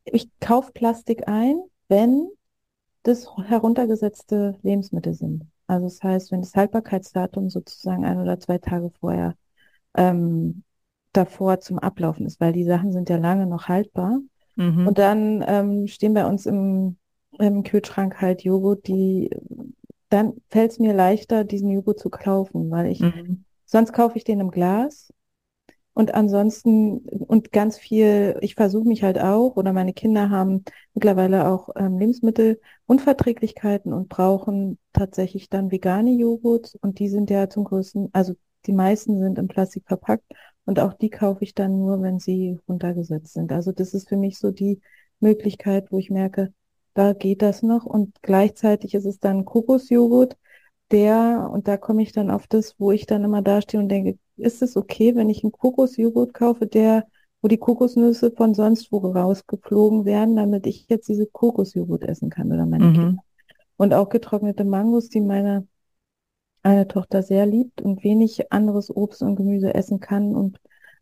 ich 0.05 0.29
kaufe 0.39 0.72
Plastik 0.72 1.27
ein, 1.27 1.62
wenn 1.88 2.29
das 3.03 3.27
heruntergesetzte 3.38 4.57
Lebensmittel 4.63 5.13
sind. 5.13 5.45
Also 5.67 5.86
das 5.86 6.01
heißt, 6.01 6.31
wenn 6.31 6.41
das 6.41 6.55
Haltbarkeitsdatum 6.55 7.50
sozusagen 7.50 8.05
ein 8.05 8.19
oder 8.19 8.39
zwei 8.39 8.57
Tage 8.57 8.89
vorher 9.00 9.36
ähm, 9.95 10.63
davor 11.12 11.60
zum 11.60 11.79
Ablaufen 11.79 12.25
ist, 12.25 12.39
weil 12.41 12.53
die 12.53 12.63
Sachen 12.63 12.91
sind 12.91 13.10
ja 13.10 13.17
lange 13.17 13.45
noch 13.45 13.67
haltbar. 13.67 14.19
Mhm. 14.55 14.88
Und 14.88 14.98
dann 14.98 15.43
ähm, 15.48 15.88
stehen 15.88 16.13
bei 16.13 16.25
uns 16.25 16.45
im, 16.45 16.98
im 17.39 17.63
Kühlschrank 17.63 18.22
halt 18.22 18.43
Joghurt, 18.43 18.88
die 18.88 19.29
dann 20.10 20.33
fällt 20.50 20.72
es 20.72 20.79
mir 20.79 20.93
leichter, 20.93 21.43
diesen 21.43 21.69
Joghurt 21.69 22.00
zu 22.00 22.10
kaufen, 22.10 22.69
weil 22.69 22.88
ich 22.88 23.00
mhm. 23.00 23.45
sonst 23.65 23.93
kaufe 23.93 24.17
ich 24.17 24.24
den 24.24 24.39
im 24.39 24.51
Glas 24.51 25.12
und 25.96 26.16
ansonsten, 26.16 27.00
und 27.00 27.52
ganz 27.52 27.78
viel, 27.78 28.36
ich 28.42 28.56
versuche 28.56 28.88
mich 28.88 29.04
halt 29.04 29.20
auch, 29.20 29.56
oder 29.56 29.74
meine 29.74 29.94
Kinder 29.94 30.32
haben 30.32 30.64
mittlerweile 30.96 31.48
auch 31.48 31.70
ähm, 31.76 32.00
Lebensmittelunverträglichkeiten 32.00 33.94
und 33.94 34.10
brauchen 34.10 34.80
tatsächlich 34.92 35.50
dann 35.50 35.72
vegane 35.72 36.12
Joghurt. 36.12 36.76
Und 36.82 36.98
die 36.98 37.10
sind 37.10 37.30
ja 37.30 37.48
zum 37.48 37.66
größten, 37.66 38.10
also 38.12 38.34
die 38.66 38.74
meisten 38.74 39.20
sind 39.20 39.38
in 39.38 39.48
Plastik 39.48 39.84
verpackt. 39.86 40.26
Und 40.66 40.80
auch 40.80 40.94
die 40.94 41.10
kaufe 41.12 41.44
ich 41.44 41.54
dann 41.54 41.78
nur, 41.78 42.02
wenn 42.02 42.18
sie 42.20 42.58
runtergesetzt 42.68 43.34
sind. 43.34 43.52
Also 43.52 43.72
das 43.72 43.94
ist 43.94 44.10
für 44.10 44.18
mich 44.18 44.40
so 44.40 44.50
die 44.50 44.82
Möglichkeit, 45.20 45.92
wo 45.92 46.00
ich 46.00 46.10
merke, 46.10 46.54
da 46.96 47.14
geht 47.14 47.44
das 47.44 47.62
noch. 47.62 47.86
Und 47.86 48.20
gleichzeitig 48.24 48.96
ist 48.96 49.06
es 49.06 49.20
dann 49.20 49.46
Kokosjoghurt, 49.46 50.38
der, 50.92 51.50
und 51.52 51.68
da 51.68 51.78
komme 51.78 52.02
ich 52.02 52.14
dann 52.14 52.32
auf 52.32 52.48
das, 52.48 52.76
wo 52.80 52.92
ich 52.92 53.06
dann 53.06 53.24
immer 53.24 53.42
dastehe 53.42 53.80
und 53.80 53.90
denke, 53.90 54.18
ist 54.38 54.62
es 54.62 54.78
okay, 54.78 55.16
wenn 55.16 55.30
ich 55.30 55.44
einen 55.44 55.52
Kokosjoghurt 55.52 56.34
kaufe, 56.34 56.68
der, 56.68 57.06
wo 57.42 57.48
die 57.48 57.58
Kokosnüsse 57.58 58.32
von 58.32 58.54
sonst 58.54 58.92
wo 58.92 58.98
rausgeflogen 58.98 60.06
werden, 60.06 60.36
damit 60.36 60.66
ich 60.68 60.88
jetzt 60.90 61.08
diese 61.10 61.25
Kokosjoghurt 61.25 62.04
essen 62.04 62.30
kann 62.30 62.52
oder 62.52 62.66
meine 62.66 62.86
mhm. 62.86 62.94
Kinder. 62.94 63.24
Und 63.78 63.94
auch 63.94 64.10
getrocknete 64.10 64.63
Mangos, 64.66 65.10
die 65.10 65.22
meine 65.22 65.68
eine 66.63 66.88
Tochter 66.88 67.24
sehr 67.24 67.46
liebt 67.46 67.82
und 67.82 68.04
wenig 68.04 68.52
anderes 68.52 68.96
Obst 68.96 69.22
und 69.22 69.36
Gemüse 69.36 69.74
essen 69.74 70.00
kann 70.00 70.34
und 70.36 70.60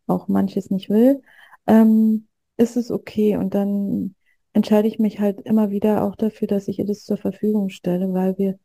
auch 0.07 0.27
manches 0.27 0.71
nicht 0.71 0.89
will, 0.89 1.21
ähm, 1.67 2.27
ist 2.57 2.77
es 2.77 2.91
okay. 2.91 3.37
Und 3.37 3.53
dann 3.53 4.15
entscheide 4.53 4.87
ich 4.87 4.99
mich 4.99 5.19
halt 5.19 5.41
immer 5.41 5.69
wieder 5.69 6.03
auch 6.03 6.15
dafür, 6.15 6.47
dass 6.47 6.67
ich 6.67 6.79
ihr 6.79 6.85
das 6.85 7.03
zur 7.05 7.17
Verfügung 7.17 7.69
stelle, 7.69 8.11
weil 8.13 8.37
wir 8.37 8.59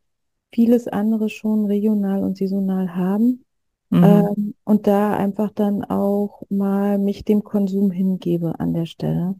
vieles 0.51 0.87
andere 0.87 1.29
schon 1.29 1.65
regional 1.65 2.23
und 2.23 2.37
saisonal 2.37 2.95
haben. 2.95 3.45
Mhm. 3.89 4.03
Ähm, 4.03 4.55
und 4.63 4.87
da 4.87 5.15
einfach 5.15 5.51
dann 5.51 5.83
auch 5.83 6.43
mal 6.49 6.97
mich 6.97 7.23
dem 7.23 7.43
Konsum 7.43 7.91
hingebe 7.91 8.59
an 8.59 8.73
der 8.73 8.85
Stelle. 8.85 9.35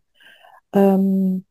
Ähm, 0.73 1.45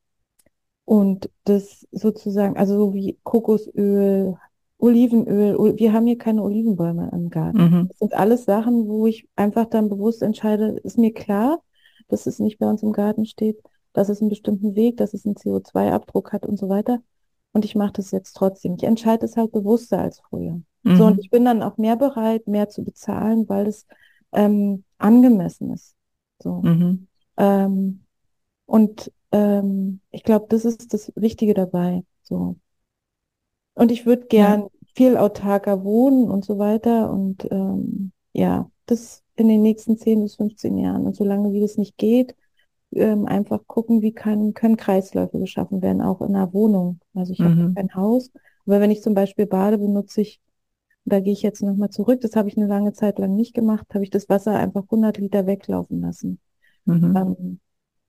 und 0.84 1.30
das 1.44 1.86
sozusagen, 1.90 2.56
also 2.56 2.76
so 2.78 2.94
wie 2.94 3.18
Kokosöl, 3.22 4.36
Olivenöl, 4.78 5.76
wir 5.76 5.92
haben 5.92 6.06
hier 6.06 6.18
keine 6.18 6.42
Olivenbäume 6.42 7.10
im 7.12 7.30
Garten. 7.30 7.58
Mhm. 7.58 7.88
Das 7.88 7.98
sind 7.98 8.14
alles 8.14 8.44
Sachen, 8.44 8.86
wo 8.86 9.06
ich 9.06 9.28
einfach 9.34 9.66
dann 9.66 9.88
bewusst 9.88 10.22
entscheide, 10.22 10.78
ist 10.84 10.98
mir 10.98 11.12
klar, 11.12 11.62
dass 12.08 12.26
es 12.26 12.38
nicht 12.38 12.58
bei 12.58 12.68
uns 12.68 12.82
im 12.82 12.92
Garten 12.92 13.26
steht, 13.26 13.58
dass 13.92 14.08
es 14.08 14.20
einen 14.20 14.30
bestimmten 14.30 14.76
Weg, 14.76 14.98
dass 14.98 15.14
es 15.14 15.24
einen 15.24 15.36
CO2-Abdruck 15.36 16.32
hat 16.32 16.46
und 16.46 16.58
so 16.58 16.68
weiter. 16.68 17.00
Und 17.56 17.64
ich 17.64 17.74
mache 17.74 17.94
das 17.94 18.10
jetzt 18.10 18.34
trotzdem. 18.34 18.74
Ich 18.74 18.82
entscheide 18.82 19.24
es 19.24 19.38
halt 19.38 19.50
bewusster 19.50 19.98
als 19.98 20.20
früher. 20.20 20.60
Mhm. 20.82 20.96
So, 20.98 21.06
und 21.06 21.18
ich 21.18 21.30
bin 21.30 21.46
dann 21.46 21.62
auch 21.62 21.78
mehr 21.78 21.96
bereit, 21.96 22.46
mehr 22.46 22.68
zu 22.68 22.84
bezahlen, 22.84 23.48
weil 23.48 23.66
es 23.66 23.86
ähm, 24.32 24.84
angemessen 24.98 25.72
ist. 25.72 25.96
So. 26.42 26.60
Mhm. 26.60 27.06
Ähm, 27.38 28.04
und 28.66 29.10
ähm, 29.32 30.00
ich 30.10 30.22
glaube, 30.22 30.44
das 30.50 30.66
ist 30.66 30.92
das 30.92 31.10
Wichtige 31.16 31.54
dabei. 31.54 32.04
So. 32.20 32.56
Und 33.72 33.90
ich 33.90 34.04
würde 34.04 34.26
gern 34.26 34.60
ja. 34.60 34.68
viel 34.94 35.16
autarker 35.16 35.82
wohnen 35.82 36.30
und 36.30 36.44
so 36.44 36.58
weiter. 36.58 37.10
Und 37.10 37.50
ähm, 37.50 38.12
ja, 38.34 38.70
das 38.84 39.22
in 39.34 39.48
den 39.48 39.62
nächsten 39.62 39.96
10 39.96 40.20
bis 40.20 40.36
15 40.36 40.76
Jahren. 40.76 41.06
Und 41.06 41.16
solange 41.16 41.54
wie 41.54 41.62
das 41.62 41.78
nicht 41.78 41.96
geht, 41.96 42.36
ähm, 42.92 43.26
einfach 43.26 43.66
gucken, 43.66 44.02
wie 44.02 44.12
kann, 44.12 44.54
können 44.54 44.76
Kreisläufe 44.76 45.38
geschaffen 45.38 45.82
werden, 45.82 46.00
auch 46.00 46.20
in 46.20 46.34
einer 46.34 46.52
Wohnung. 46.52 47.00
Also 47.14 47.32
ich 47.32 47.38
mhm. 47.38 47.44
habe 47.44 47.74
kein 47.74 47.94
Haus, 47.94 48.30
aber 48.66 48.80
wenn 48.80 48.90
ich 48.90 49.02
zum 49.02 49.14
Beispiel 49.14 49.46
bade, 49.46 49.78
benutze 49.78 50.20
ich, 50.20 50.40
da 51.04 51.20
gehe 51.20 51.32
ich 51.32 51.42
jetzt 51.42 51.62
nochmal 51.62 51.90
zurück, 51.90 52.20
das 52.20 52.34
habe 52.36 52.48
ich 52.48 52.56
eine 52.56 52.66
lange 52.66 52.92
Zeit 52.92 53.18
lang 53.18 53.34
nicht 53.36 53.54
gemacht, 53.54 53.86
habe 53.94 54.04
ich 54.04 54.10
das 54.10 54.28
Wasser 54.28 54.56
einfach 54.56 54.84
100 54.84 55.18
Liter 55.18 55.46
weglaufen 55.46 56.00
lassen. 56.00 56.40
Mhm. 56.84 57.16
Ähm, 57.16 57.60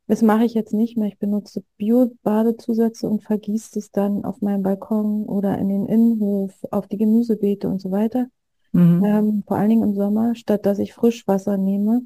das 0.07 0.21
mache 0.21 0.45
ich 0.45 0.53
jetzt 0.53 0.73
nicht 0.73 0.97
mehr. 0.97 1.09
Ich 1.09 1.19
benutze 1.19 1.63
Bio-Badezusätze 1.77 3.09
und 3.09 3.23
vergieße 3.23 3.77
es 3.77 3.91
dann 3.91 4.23
auf 4.23 4.41
meinem 4.41 4.63
Balkon 4.63 5.25
oder 5.25 5.57
in 5.57 5.67
den 5.67 5.85
Innenhof, 5.85 6.53
auf 6.71 6.87
die 6.87 6.97
Gemüsebeete 6.97 7.67
und 7.67 7.81
so 7.81 7.91
weiter. 7.91 8.27
Mhm. 8.71 9.03
Ähm, 9.03 9.43
vor 9.45 9.57
allen 9.57 9.69
Dingen 9.69 9.83
im 9.83 9.95
Sommer, 9.95 10.33
statt 10.35 10.65
dass 10.65 10.79
ich 10.79 10.93
Frischwasser 10.93 11.57
nehme 11.57 12.03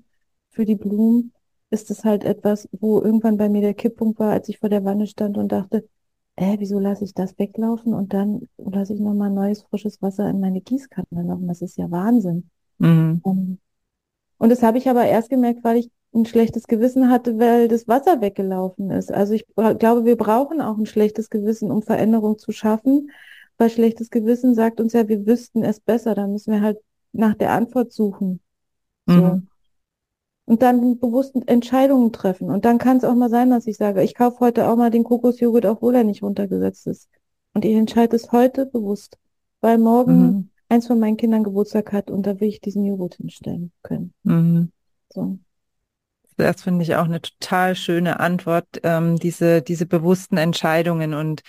für 0.50 0.66
die 0.66 0.76
Blumen, 0.76 1.32
ist 1.72 1.90
es 1.90 2.04
halt 2.04 2.24
etwas, 2.24 2.70
wo 2.74 3.02
irgendwann 3.02 3.38
bei 3.38 3.50
mir 3.50 3.62
der 3.62 3.74
Kipppunkt 3.74 4.20
war, 4.20 4.32
als 4.32 4.50
ich 4.50 4.60
vor 4.60 4.70
der 4.70 4.84
Wanne 4.84 5.08
stand 5.08 5.38
und 5.38 5.52
dachte, 5.52 5.88
äh, 6.36 6.58
wieso 6.60 6.80
lasse 6.80 7.06
ich 7.06 7.14
das 7.14 7.40
weglaufen 7.40 7.94
und 7.94 8.14
dann 8.14 8.48
lasse 8.58 8.94
ich 8.94 9.00
nochmal 9.00 9.32
neues, 9.32 9.64
frisches 9.64 10.02
Wasser 10.02 10.30
in 10.30 10.42
meine 10.42 10.62
Gießkanne 10.62 11.08
laufen. 11.12 11.48
Das 11.48 11.62
ist 11.62 11.78
ja 11.78 11.90
Wahnsinn. 11.90 12.50
Mhm. 12.78 13.22
Um, 13.24 13.38
ähm, 13.38 13.58
und 14.38 14.50
das 14.50 14.64
habe 14.64 14.78
ich 14.78 14.90
aber 14.90 15.06
erst 15.06 15.30
gemerkt, 15.30 15.64
weil 15.64 15.78
ich 15.78 15.92
ein 16.14 16.26
schlechtes 16.26 16.68
Gewissen 16.68 17.10
hatte, 17.10 17.40
weil 17.40 17.70
das 17.70 17.88
Wasser 17.88 18.20
weggelaufen 18.20 18.92
ist. 18.92 19.14
Also 19.14 19.34
ich 19.34 19.46
glaube, 19.56 20.04
wir 20.04 20.18
brauchen 20.18 20.60
auch 20.60 20.78
ein 20.78 20.86
schlechtes 20.86 21.30
Gewissen, 21.30 21.72
um 21.72 21.84
Veränderung 21.84 22.38
zu 22.38 22.52
schaffen, 22.52 23.12
weil 23.58 23.70
schlechtes 23.70 24.10
Gewissen 24.10 24.56
sagt 24.56 24.82
uns 24.82 24.92
ja, 24.92 25.08
wir 25.08 25.26
wüssten 25.26 25.64
es 25.64 25.80
besser. 25.80 26.16
Da 26.16 26.28
müssen 26.28 26.52
wir 26.52 26.62
halt 26.62 26.80
nach 27.14 27.36
der 27.36 27.52
Antwort 27.52 27.94
suchen. 27.94 28.42
So. 29.06 29.14
Mhm 29.14 29.48
und 30.52 30.62
dann 30.62 31.00
bewusst 31.00 31.34
Entscheidungen 31.46 32.12
treffen. 32.12 32.50
Und 32.50 32.66
dann 32.66 32.78
kann 32.78 32.98
es 32.98 33.06
auch 33.06 33.16
mal 33.16 33.30
sein, 33.30 33.52
dass 33.52 33.68
ich 33.68 33.78
sage, 33.78 34.04
ich 34.04 34.16
kaufe 34.16 34.42
heute 34.42 34.68
auch 34.68 34.76
mal 34.76 34.92
den 34.92 35.06
Kokosjoghurt, 35.06 35.64
obwohl 35.64 35.96
er 35.96 36.04
nicht 36.04 36.24
runtergesetzt 36.24 36.88
ist. 36.88 37.08
Und 37.54 37.64
ich 37.64 37.74
entscheide 37.74 38.18
es 38.18 38.34
heute 38.34 38.66
bewusst, 38.66 39.18
weil 39.62 39.78
morgen 39.78 40.20
mhm. 40.20 40.50
eins 40.68 40.88
von 40.88 41.00
meinen 41.00 41.16
Kindern 41.16 41.46
Geburtstag 41.46 41.94
hat 41.94 42.12
und 42.12 42.28
da 42.28 42.42
will 42.42 42.50
ich 42.50 42.60
diesen 42.60 42.84
Joghurt 42.84 43.16
hinstellen 43.16 43.72
können. 43.82 44.14
Mhm. 44.24 44.74
So. 45.08 45.40
Das 46.36 46.64
finde 46.64 46.84
ich 46.84 46.96
auch 46.98 47.06
eine 47.06 47.22
total 47.22 47.74
schöne 47.78 48.20
Antwort, 48.20 48.68
ähm, 48.84 49.16
diese, 49.16 49.62
diese 49.62 49.86
bewussten 49.86 50.36
Entscheidungen 50.36 51.14
und 51.14 51.44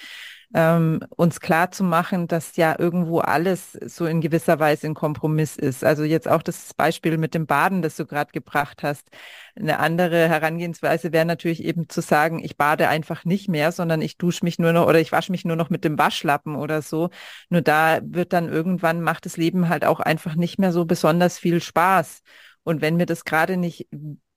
ähm, 0.54 1.00
uns 1.16 1.40
klar 1.40 1.70
zu 1.70 1.82
machen, 1.82 2.28
dass 2.28 2.56
ja 2.56 2.76
irgendwo 2.78 3.20
alles 3.20 3.72
so 3.72 4.04
in 4.06 4.20
gewisser 4.20 4.58
Weise 4.58 4.86
ein 4.86 4.94
Kompromiss 4.94 5.56
ist. 5.56 5.82
Also 5.84 6.04
jetzt 6.04 6.28
auch 6.28 6.42
das 6.42 6.74
Beispiel 6.74 7.16
mit 7.16 7.34
dem 7.34 7.46
Baden, 7.46 7.80
das 7.82 7.96
du 7.96 8.06
gerade 8.06 8.32
gebracht 8.32 8.82
hast. 8.82 9.08
Eine 9.56 9.78
andere 9.78 10.28
Herangehensweise 10.28 11.12
wäre 11.12 11.24
natürlich 11.24 11.64
eben 11.64 11.88
zu 11.88 12.02
sagen, 12.02 12.42
ich 12.44 12.56
bade 12.56 12.88
einfach 12.88 13.24
nicht 13.24 13.48
mehr, 13.48 13.72
sondern 13.72 14.02
ich 14.02 14.18
dusche 14.18 14.44
mich 14.44 14.58
nur 14.58 14.72
noch 14.72 14.86
oder 14.86 15.00
ich 15.00 15.12
wasche 15.12 15.32
mich 15.32 15.44
nur 15.44 15.56
noch 15.56 15.70
mit 15.70 15.84
dem 15.84 15.98
Waschlappen 15.98 16.56
oder 16.56 16.82
so. 16.82 17.10
Nur 17.48 17.62
da 17.62 18.00
wird 18.02 18.32
dann 18.32 18.48
irgendwann 18.48 19.00
macht 19.00 19.24
das 19.26 19.36
Leben 19.36 19.68
halt 19.68 19.84
auch 19.84 20.00
einfach 20.00 20.34
nicht 20.34 20.58
mehr 20.58 20.72
so 20.72 20.84
besonders 20.84 21.38
viel 21.38 21.60
Spaß. 21.62 22.22
Und 22.64 22.80
wenn 22.80 22.96
mir 22.96 23.06
das 23.06 23.24
gerade 23.24 23.56
nicht, 23.56 23.88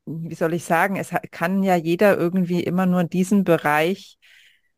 wie 0.05 0.35
soll 0.35 0.53
ich 0.53 0.63
sagen, 0.63 0.95
es 0.95 1.09
kann 1.31 1.63
ja 1.63 1.75
jeder 1.75 2.17
irgendwie 2.17 2.63
immer 2.63 2.85
nur 2.85 3.03
diesen 3.03 3.43
Bereich 3.43 4.17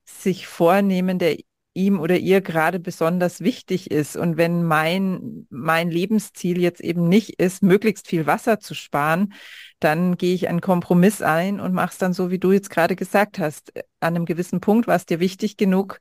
sich 0.07 0.47
vornehmen, 0.47 1.19
der 1.19 1.37
ihm 1.77 1.99
oder 1.99 2.17
ihr 2.17 2.41
gerade 2.41 2.79
besonders 2.79 3.39
wichtig 3.41 3.91
ist. 3.91 4.17
Und 4.17 4.35
wenn 4.35 4.63
mein, 4.63 5.45
mein 5.51 5.91
Lebensziel 5.91 6.59
jetzt 6.59 6.81
eben 6.81 7.07
nicht 7.07 7.39
ist, 7.39 7.61
möglichst 7.61 8.07
viel 8.07 8.25
Wasser 8.25 8.59
zu 8.59 8.73
sparen, 8.73 9.33
dann 9.79 10.17
gehe 10.17 10.33
ich 10.33 10.47
einen 10.49 10.61
Kompromiss 10.61 11.21
ein 11.21 11.59
und 11.59 11.73
mache 11.73 11.91
es 11.91 11.97
dann 11.99 12.13
so, 12.13 12.31
wie 12.31 12.39
du 12.39 12.51
jetzt 12.51 12.71
gerade 12.71 12.95
gesagt 12.95 13.37
hast. 13.37 13.71
An 13.99 14.15
einem 14.15 14.25
gewissen 14.25 14.59
Punkt 14.59 14.87
war 14.87 14.95
es 14.95 15.05
dir 15.05 15.19
wichtig 15.19 15.55
genug, 15.55 15.99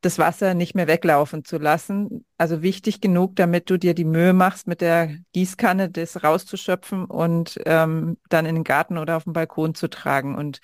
das 0.00 0.18
Wasser 0.18 0.54
nicht 0.54 0.74
mehr 0.74 0.88
weglaufen 0.88 1.44
zu 1.44 1.58
lassen. 1.58 2.26
Also 2.36 2.62
wichtig 2.62 3.00
genug, 3.00 3.36
damit 3.36 3.70
du 3.70 3.78
dir 3.78 3.94
die 3.94 4.04
Mühe 4.04 4.32
machst, 4.32 4.66
mit 4.66 4.80
der 4.80 5.16
Gießkanne 5.32 5.90
das 5.90 6.24
rauszuschöpfen 6.24 7.04
und 7.04 7.60
ähm, 7.66 8.18
dann 8.28 8.46
in 8.46 8.56
den 8.56 8.64
Garten 8.64 8.98
oder 8.98 9.16
auf 9.16 9.24
den 9.24 9.32
Balkon 9.32 9.76
zu 9.76 9.88
tragen. 9.88 10.34
Und 10.34 10.58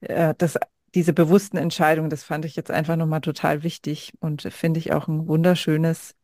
äh, 0.00 0.34
das 0.38 0.56
diese 0.94 1.12
bewussten 1.12 1.56
Entscheidungen, 1.56 2.10
das 2.10 2.24
fand 2.24 2.44
ich 2.44 2.56
jetzt 2.56 2.70
einfach 2.70 2.96
nochmal 2.96 3.20
total 3.20 3.62
wichtig 3.62 4.12
und 4.20 4.42
finde 4.42 4.80
ich 4.80 4.92
auch 4.92 5.08
ein 5.08 5.26
wunderschönes 5.26 6.14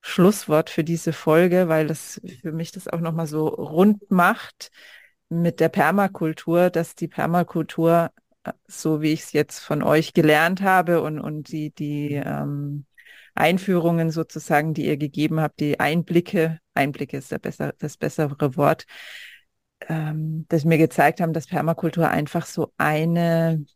Schlusswort 0.00 0.70
für 0.70 0.84
diese 0.84 1.12
Folge, 1.12 1.68
weil 1.68 1.86
das 1.86 2.20
für 2.40 2.52
mich 2.52 2.72
das 2.72 2.88
auch 2.88 3.00
nochmal 3.00 3.26
so 3.26 3.48
rund 3.48 4.10
macht 4.10 4.70
mit 5.28 5.60
der 5.60 5.68
Permakultur, 5.68 6.70
dass 6.70 6.94
die 6.94 7.08
Permakultur, 7.08 8.12
äh, 8.44 8.52
so 8.66 9.02
wie 9.02 9.12
ich 9.12 9.22
es 9.22 9.32
jetzt 9.32 9.58
von 9.58 9.82
euch 9.82 10.12
gelernt 10.14 10.62
habe 10.62 11.02
und, 11.02 11.20
und 11.20 11.50
die, 11.50 11.70
die 11.72 12.14
ähm, 12.14 12.86
Einführungen 13.34 14.10
sozusagen, 14.10 14.74
die 14.74 14.86
ihr 14.86 14.96
gegeben 14.96 15.40
habt, 15.40 15.60
die 15.60 15.80
Einblicke, 15.80 16.60
Einblicke 16.74 17.16
ist 17.18 17.32
der 17.32 17.38
besser, 17.38 17.74
das 17.78 17.96
bessere 17.96 18.56
Wort, 18.56 18.86
ähm, 19.88 20.46
dass 20.48 20.64
mir 20.64 20.78
gezeigt 20.78 21.20
haben, 21.20 21.32
dass 21.32 21.46
Permakultur 21.46 22.08
einfach 22.08 22.46
so 22.46 22.72
eine 22.78 23.66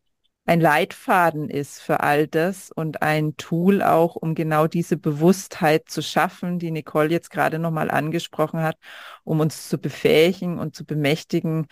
ein 0.51 0.61
Leitfaden 0.61 1.49
ist 1.49 1.81
für 1.81 2.01
all 2.01 2.27
das 2.27 2.73
und 2.73 3.03
ein 3.03 3.37
Tool 3.37 3.83
auch, 3.83 4.17
um 4.17 4.35
genau 4.35 4.67
diese 4.67 4.97
Bewusstheit 4.97 5.89
zu 5.89 6.03
schaffen, 6.03 6.59
die 6.59 6.73
Nicole 6.73 7.09
jetzt 7.09 7.31
gerade 7.31 7.61
nochmal 7.61 7.89
angesprochen 7.89 8.61
hat, 8.61 8.77
um 9.23 9.39
uns 9.39 9.69
zu 9.69 9.79
befähigen 9.79 10.59
und 10.59 10.75
zu 10.75 10.85
bemächtigen, 10.85 11.69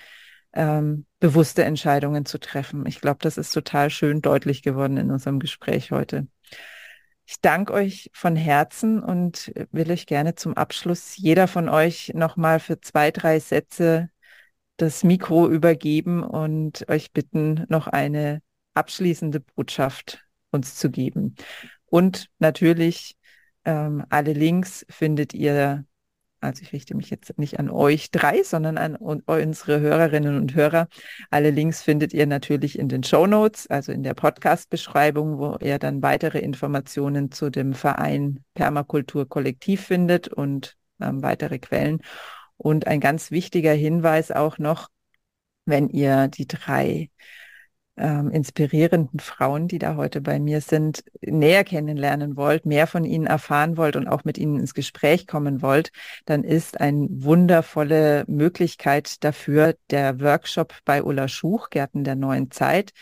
ähm, 0.53 1.07
bewusste 1.19 1.65
Entscheidungen 1.65 2.25
zu 2.25 2.39
treffen. 2.39 2.87
Ich 2.87 3.01
glaube, 3.01 3.19
das 3.21 3.37
ist 3.37 3.51
total 3.51 3.91
schön 3.91 4.23
deutlich 4.23 4.63
geworden 4.63 4.97
in 4.97 5.11
unserem 5.11 5.41
Gespräch 5.41 5.91
heute. 5.91 6.29
Ich 7.27 7.41
danke 7.41 7.73
euch 7.73 8.13
von 8.15 8.37
Herzen 8.37 9.03
und 9.03 9.53
will 9.73 9.91
euch 9.91 10.07
gerne 10.07 10.37
zum 10.37 10.57
Abschluss 10.57 11.17
jeder 11.17 11.49
von 11.49 11.69
euch 11.69 12.13
nochmal 12.15 12.61
für 12.61 12.81
zwei, 12.81 13.11
drei 13.11 13.41
Sätze 13.41 14.09
das 14.77 15.03
Mikro 15.03 15.49
übergeben 15.49 16.23
und 16.23 16.89
euch 16.89 17.13
bitten, 17.13 17.67
noch 17.69 17.89
eine 17.89 18.41
abschließende 18.79 19.41
Botschaft 19.41 20.25
uns 20.51 20.77
zu 20.77 20.91
geben. 20.91 21.35
Und 21.87 22.29
natürlich 22.39 23.17
ähm, 23.65 24.05
alle 24.09 24.33
Links 24.33 24.87
findet 24.89 25.35
ihr 25.35 25.85
also 26.41 26.63
ich 26.63 26.73
richte 26.73 26.95
mich 26.97 27.11
jetzt 27.11 27.37
nicht 27.39 27.59
an 27.59 27.71
euch 27.71 28.11
drei, 28.11 28.43
sondern 28.43 28.79
an 28.79 28.97
unsere 28.97 29.81
Hörerinnen 29.81 30.37
und 30.37 30.55
Hörer. 30.55 30.89
Alle 31.31 31.51
Links 31.51 31.83
findet 31.83 32.13
ihr 32.15 32.27
natürlich 32.27 32.79
in 32.79 32.89
den 32.89 33.03
Show 33.03 33.27
Notes, 33.27 33.67
also 33.67 33.93
in 33.93 34.03
der 34.03 34.15
Podcast-Beschreibung, 34.15 35.39
wo 35.39 35.57
ihr 35.61 35.79
dann 35.79 36.03
weitere 36.03 36.39
Informationen 36.39 37.33
zu 37.33 37.51
dem 37.51 37.75
Verein 37.75 38.45
Permakultur 38.55 39.29
Kollektiv 39.29 39.85
findet 39.85 40.29
und 40.29 40.77
ähm, 41.01 41.23
weitere 41.23 41.59
Quellen. 41.59 42.03
Und 42.57 42.87
ein 42.87 43.01
ganz 43.01 43.31
wichtiger 43.31 43.73
Hinweis 43.73 44.31
auch 44.31 44.59
noch, 44.59 44.89
wenn 45.65 45.89
ihr 45.89 46.29
die 46.29 46.47
drei 46.47 47.11
ähm, 47.99 48.31
inspirierenden 48.31 49.21
Frauen, 49.21 49.69
die 49.69 49.79
da 49.79 49.97
heute 49.97 50.21
bei 50.21 50.39
mir 50.39 50.61
sind, 50.61 51.05
näher 51.21 51.65
kennenlernen 51.65 52.37
wollt, 52.37 52.67
mehr 52.67 52.87
von 52.87 53.05
ihnen 53.05 53.27
erfahren 53.27 53.77
wollt 53.77 53.97
und 53.97 54.09
auch 54.09 54.25
mit 54.25 54.39
ihnen 54.39 54.59
ins 54.59 54.75
Gespräch 54.75 55.27
kommen 55.27 55.63
wollt, 55.63 55.93
dann 56.25 56.45
ist 56.45 56.81
eine 56.81 57.07
wundervolle 57.11 58.25
Möglichkeit 58.29 59.23
dafür 59.25 59.77
der 59.91 60.21
Workshop 60.21 60.75
bei 60.85 61.03
Ulla 61.03 61.29
Schuch, 61.29 61.71
Gärten 61.71 62.05
der 62.05 62.17
neuen 62.17 62.51
Zeit, 62.51 62.93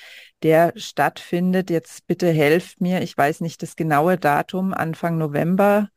der 0.43 0.73
stattfindet. 0.77 1.71
Jetzt 1.71 2.07
bitte 2.07 2.29
helft 2.31 2.81
mir, 2.81 3.03
ich 3.03 3.17
weiß 3.17 3.41
nicht 3.41 3.63
das 3.63 3.77
genaue 3.77 4.19
Datum, 4.19 4.75
Anfang 4.75 5.19
November. 5.19 5.89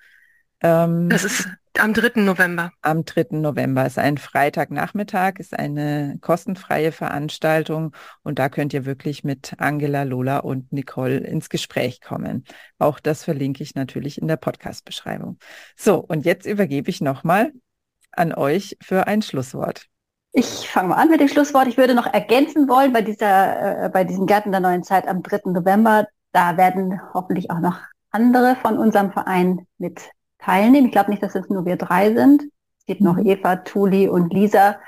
Ähm, 0.62 1.10
das 1.10 1.24
ist 1.24 1.48
am 1.78 1.94
3. 1.94 2.22
November. 2.22 2.72
Am 2.82 3.06
3. 3.06 3.38
November 3.38 3.86
ist 3.86 3.98
ein 3.98 4.18
Freitagnachmittag, 4.18 5.40
ist 5.40 5.58
eine 5.58 6.18
kostenfreie 6.22 6.92
Veranstaltung 6.92 7.96
und 8.24 8.40
da 8.40 8.50
könnt 8.50 8.74
ihr 8.74 8.86
wirklich 8.86 9.24
mit 9.24 9.56
Angela, 9.60 10.04
Lola 10.04 10.40
und 10.40 10.72
Nicole 10.74 11.18
ins 11.18 11.50
Gespräch 11.50 12.02
kommen. 12.02 12.44
Auch 12.78 13.00
das 13.00 13.24
verlinke 13.24 13.64
ich 13.64 13.76
natürlich 13.76 14.22
in 14.22 14.28
der 14.28 14.38
Podcast-Beschreibung. 14.38 15.38
So, 15.78 15.98
und 16.00 16.26
jetzt 16.26 16.46
übergebe 16.46 16.90
ich 16.90 17.02
nochmal 17.02 17.52
an 18.12 18.34
euch 18.34 18.78
für 18.82 19.08
ein 19.08 19.22
Schlusswort. 19.22 19.86
Ich 20.32 20.70
fange 20.70 20.90
mal 20.90 20.96
an 20.96 21.10
mit 21.10 21.22
dem 21.22 21.28
Schlusswort. 21.28 21.68
Ich 21.68 21.78
würde 21.78 21.96
noch 21.96 22.06
ergänzen 22.06 22.68
wollen 22.68 22.94
bei 22.94 23.02
dieser, 23.02 23.86
äh, 23.86 23.90
bei 23.90 24.04
diesen 24.04 24.28
Gärten 24.28 24.52
der 24.52 24.62
neuen 24.62 24.84
Zeit 24.84 25.08
am 25.08 25.24
3. 25.24 25.52
November. 25.52 26.08
Da 26.34 26.58
werden 26.58 27.02
hoffentlich 27.14 27.50
auch 27.50 27.60
noch 27.60 27.80
andere 28.12 28.56
von 28.56 28.78
unserem 28.78 29.12
Verein 29.12 29.66
mit 29.78 30.02
teilnehmen. 30.40 30.88
Ich 30.88 30.92
glaube 30.92 31.12
nicht, 31.12 31.22
dass 31.22 31.36
es 31.36 31.50
nur 31.50 31.66
wir 31.66 31.76
drei 31.76 32.14
sind. 32.14 32.44
Es 32.80 32.86
gibt 32.86 33.02
noch 33.02 33.18
mhm. 33.18 33.28
Eva, 33.28 33.58
Tuli 33.58 34.08
und 34.08 34.34
Lisa. 34.34 34.80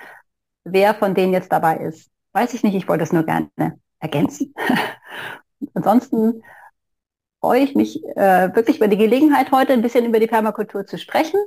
Wer 0.63 0.95
von 0.95 1.13
denen 1.13 1.33
jetzt 1.33 1.51
dabei 1.51 1.77
ist, 1.77 2.09
weiß 2.33 2.53
ich 2.53 2.63
nicht. 2.63 2.75
Ich 2.75 2.87
wollte 2.87 3.03
es 3.03 3.13
nur 3.13 3.23
gerne 3.23 3.79
ergänzen. 3.99 4.53
Ansonsten 5.73 6.43
freue 7.39 7.61
ich 7.61 7.75
mich 7.75 8.03
äh, 8.15 8.53
wirklich 8.55 8.77
über 8.77 8.87
die 8.87 8.97
Gelegenheit, 8.97 9.51
heute 9.51 9.73
ein 9.73 9.81
bisschen 9.81 10.05
über 10.05 10.19
die 10.19 10.27
Permakultur 10.27 10.85
zu 10.85 10.97
sprechen. 10.97 11.39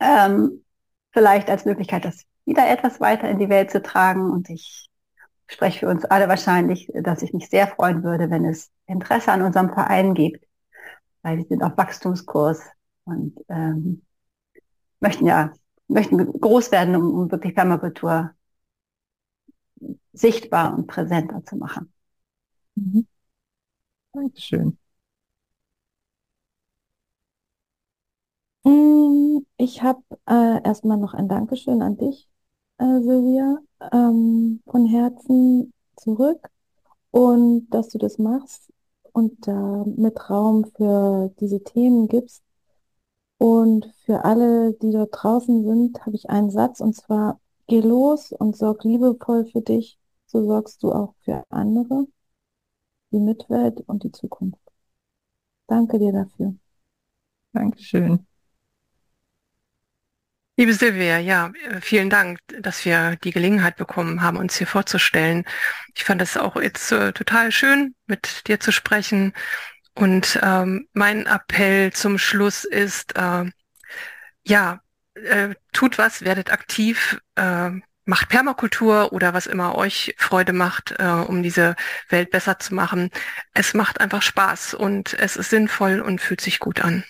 Ähm, 0.00 0.64
vielleicht 1.12 1.48
als 1.50 1.64
Möglichkeit, 1.64 2.04
das 2.04 2.24
wieder 2.44 2.68
etwas 2.68 3.00
weiter 3.00 3.28
in 3.28 3.38
die 3.38 3.48
Welt 3.48 3.70
zu 3.70 3.82
tragen. 3.82 4.30
Und 4.30 4.48
ich 4.50 4.88
spreche 5.48 5.80
für 5.80 5.88
uns 5.88 6.04
alle 6.04 6.28
wahrscheinlich, 6.28 6.90
dass 6.94 7.22
ich 7.22 7.32
mich 7.32 7.48
sehr 7.48 7.66
freuen 7.66 8.02
würde, 8.02 8.30
wenn 8.30 8.44
es 8.44 8.70
Interesse 8.86 9.32
an 9.32 9.42
unserem 9.42 9.72
Verein 9.72 10.14
gibt, 10.14 10.44
weil 11.22 11.38
wir 11.38 11.44
sind 11.44 11.62
auf 11.62 11.76
Wachstumskurs 11.76 12.60
und 13.06 13.36
ähm, 13.50 14.02
möchten 15.00 15.26
ja 15.26 15.52
möchten 15.88 16.18
groß 16.40 16.72
werden, 16.72 16.96
um, 16.96 17.14
um 17.14 17.30
wirklich 17.30 17.54
Permakultur 17.54 18.32
sichtbar 20.12 20.74
und 20.76 20.86
präsenter 20.86 21.44
zu 21.44 21.56
machen. 21.56 21.92
Mhm. 22.76 23.06
Dankeschön. 24.12 24.78
Mm, 28.64 29.40
ich 29.58 29.82
habe 29.82 30.02
äh, 30.28 30.62
erstmal 30.64 30.96
noch 30.98 31.14
ein 31.14 31.28
Dankeschön 31.28 31.82
an 31.82 31.96
dich, 31.96 32.28
äh, 32.78 32.84
Silvia, 33.00 33.58
ähm, 33.92 34.62
von 34.66 34.86
Herzen 34.86 35.72
zurück 35.96 36.48
und 37.12 37.68
dass 37.70 37.90
du 37.90 37.98
das 37.98 38.18
machst 38.18 38.72
und 39.12 39.48
äh, 39.48 39.52
mit 39.52 40.30
Raum 40.30 40.66
für 40.76 41.32
diese 41.40 41.64
Themen 41.64 42.08
gibst. 42.08 42.42
Und 43.38 43.92
für 44.04 44.24
alle, 44.24 44.72
die 44.74 44.92
dort 44.92 45.10
draußen 45.12 45.64
sind, 45.64 46.00
habe 46.06 46.16
ich 46.16 46.30
einen 46.30 46.50
Satz 46.50 46.80
und 46.80 46.94
zwar, 46.94 47.40
geh 47.66 47.80
los 47.80 48.32
und 48.32 48.56
sorg 48.56 48.84
liebevoll 48.84 49.46
für 49.46 49.60
dich, 49.60 49.98
so 50.26 50.44
sorgst 50.44 50.82
du 50.82 50.92
auch 50.92 51.14
für 51.24 51.44
andere, 51.50 52.06
die 53.10 53.18
Mitwelt 53.18 53.80
und 53.86 54.04
die 54.04 54.12
Zukunft. 54.12 54.60
Danke 55.66 55.98
dir 55.98 56.12
dafür. 56.12 56.54
Dankeschön. 57.52 58.26
Liebe 60.58 60.72
Silvia, 60.72 61.18
ja, 61.18 61.52
vielen 61.82 62.08
Dank, 62.08 62.38
dass 62.62 62.86
wir 62.86 63.16
die 63.16 63.30
Gelegenheit 63.30 63.76
bekommen 63.76 64.22
haben, 64.22 64.38
uns 64.38 64.56
hier 64.56 64.66
vorzustellen. 64.66 65.44
Ich 65.94 66.04
fand 66.04 66.22
es 66.22 66.38
auch 66.38 66.56
jetzt 66.56 66.92
äh, 66.92 67.12
total 67.12 67.52
schön, 67.52 67.94
mit 68.06 68.48
dir 68.48 68.58
zu 68.58 68.72
sprechen 68.72 69.34
und 69.96 70.38
ähm, 70.42 70.88
mein 70.92 71.26
Appell 71.26 71.92
zum 71.92 72.18
Schluss 72.18 72.64
ist, 72.64 73.16
äh, 73.16 73.44
ja, 74.46 74.80
äh, 75.14 75.54
tut 75.72 75.96
was, 75.96 76.22
werdet 76.22 76.52
aktiv, 76.52 77.18
äh, 77.36 77.70
macht 78.04 78.28
Permakultur 78.28 79.12
oder 79.14 79.32
was 79.32 79.46
immer 79.46 79.74
euch 79.74 80.14
Freude 80.18 80.52
macht, 80.52 80.94
äh, 80.98 81.04
um 81.04 81.42
diese 81.42 81.76
Welt 82.10 82.30
besser 82.30 82.58
zu 82.58 82.74
machen. 82.74 83.10
Es 83.54 83.72
macht 83.72 84.00
einfach 84.00 84.20
Spaß 84.20 84.74
und 84.74 85.14
es 85.14 85.36
ist 85.36 85.48
sinnvoll 85.48 86.00
und 86.00 86.20
fühlt 86.20 86.42
sich 86.42 86.58
gut 86.58 86.82
an. 86.82 87.02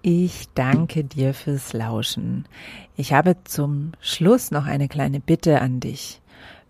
Ich 0.00 0.48
danke 0.54 1.04
dir 1.04 1.34
fürs 1.34 1.74
Lauschen. 1.74 2.48
Ich 2.96 3.12
habe 3.12 3.36
zum 3.44 3.92
Schluss 4.00 4.50
noch 4.50 4.64
eine 4.64 4.88
kleine 4.88 5.20
Bitte 5.20 5.60
an 5.60 5.80
dich. 5.80 6.22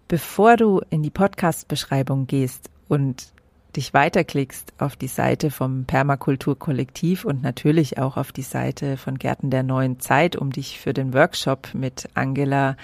Bevor 0.08 0.56
du 0.56 0.80
in 0.90 1.02
die 1.02 1.10
Podcast-Beschreibung 1.10 2.26
gehst 2.26 2.70
und 2.88 3.35
dich 3.76 3.94
weiterklickst 3.94 4.72
auf 4.78 4.96
die 4.96 5.08
Seite 5.08 5.50
vom 5.50 5.84
Permakulturkollektiv 5.84 7.24
und 7.24 7.42
natürlich 7.42 7.98
auch 7.98 8.16
auf 8.16 8.32
die 8.32 8.42
Seite 8.42 8.96
von 8.96 9.18
Gärten 9.18 9.50
der 9.50 9.62
neuen 9.62 10.00
Zeit, 10.00 10.36
um 10.36 10.50
dich 10.50 10.80
für 10.80 10.92
den 10.92 11.14
Workshop 11.14 11.74
mit 11.74 12.08
Angela, 12.14 12.76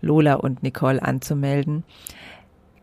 Lola 0.00 0.34
und 0.34 0.62
Nicole 0.62 1.02
anzumelden, 1.02 1.84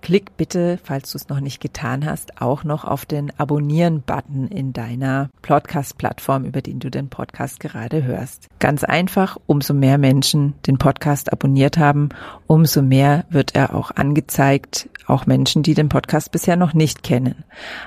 Klick 0.03 0.35
bitte, 0.35 0.79
falls 0.83 1.13
du 1.13 1.17
es 1.17 1.29
noch 1.29 1.39
nicht 1.39 1.61
getan 1.61 2.05
hast, 2.05 2.41
auch 2.41 2.65
noch 2.65 2.83
auf 2.83 3.05
den 3.05 3.31
Abonnieren-Button 3.39 4.49
in 4.49 4.73
deiner 4.73 5.29
Podcast-Plattform, 5.41 6.43
über 6.43 6.61
den 6.61 6.81
du 6.81 6.91
den 6.91 7.07
Podcast 7.07 7.61
gerade 7.61 8.03
hörst. 8.03 8.49
Ganz 8.59 8.83
einfach, 8.83 9.37
umso 9.45 9.73
mehr 9.73 9.97
Menschen 9.97 10.55
den 10.67 10.77
Podcast 10.77 11.31
abonniert 11.31 11.77
haben, 11.77 12.09
umso 12.47 12.81
mehr 12.81 13.23
wird 13.29 13.55
er 13.55 13.73
auch 13.73 13.91
angezeigt, 13.91 14.89
auch 15.07 15.25
Menschen, 15.25 15.63
die 15.63 15.73
den 15.73 15.87
Podcast 15.87 16.33
bisher 16.33 16.57
noch 16.57 16.73
nicht 16.73 17.03
kennen. 17.03 17.45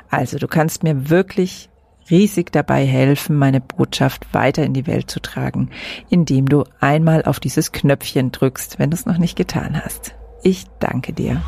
Also 0.08 0.38
du 0.38 0.48
kannst 0.48 0.84
mir 0.84 1.10
wirklich 1.10 1.68
riesig 2.08 2.50
dabei 2.50 2.86
helfen, 2.86 3.36
meine 3.36 3.60
Botschaft 3.60 4.32
weiter 4.32 4.64
in 4.64 4.72
die 4.72 4.86
Welt 4.86 5.10
zu 5.10 5.20
tragen, 5.20 5.68
indem 6.08 6.48
du 6.48 6.64
einmal 6.80 7.26
auf 7.26 7.40
dieses 7.40 7.72
Knöpfchen 7.72 8.32
drückst, 8.32 8.78
wenn 8.78 8.88
du 8.88 8.94
es 8.94 9.04
noch 9.04 9.18
nicht 9.18 9.36
getan 9.36 9.78
hast. 9.84 10.14
Ich 10.42 10.66
danke 10.78 11.12
dir. 11.12 11.42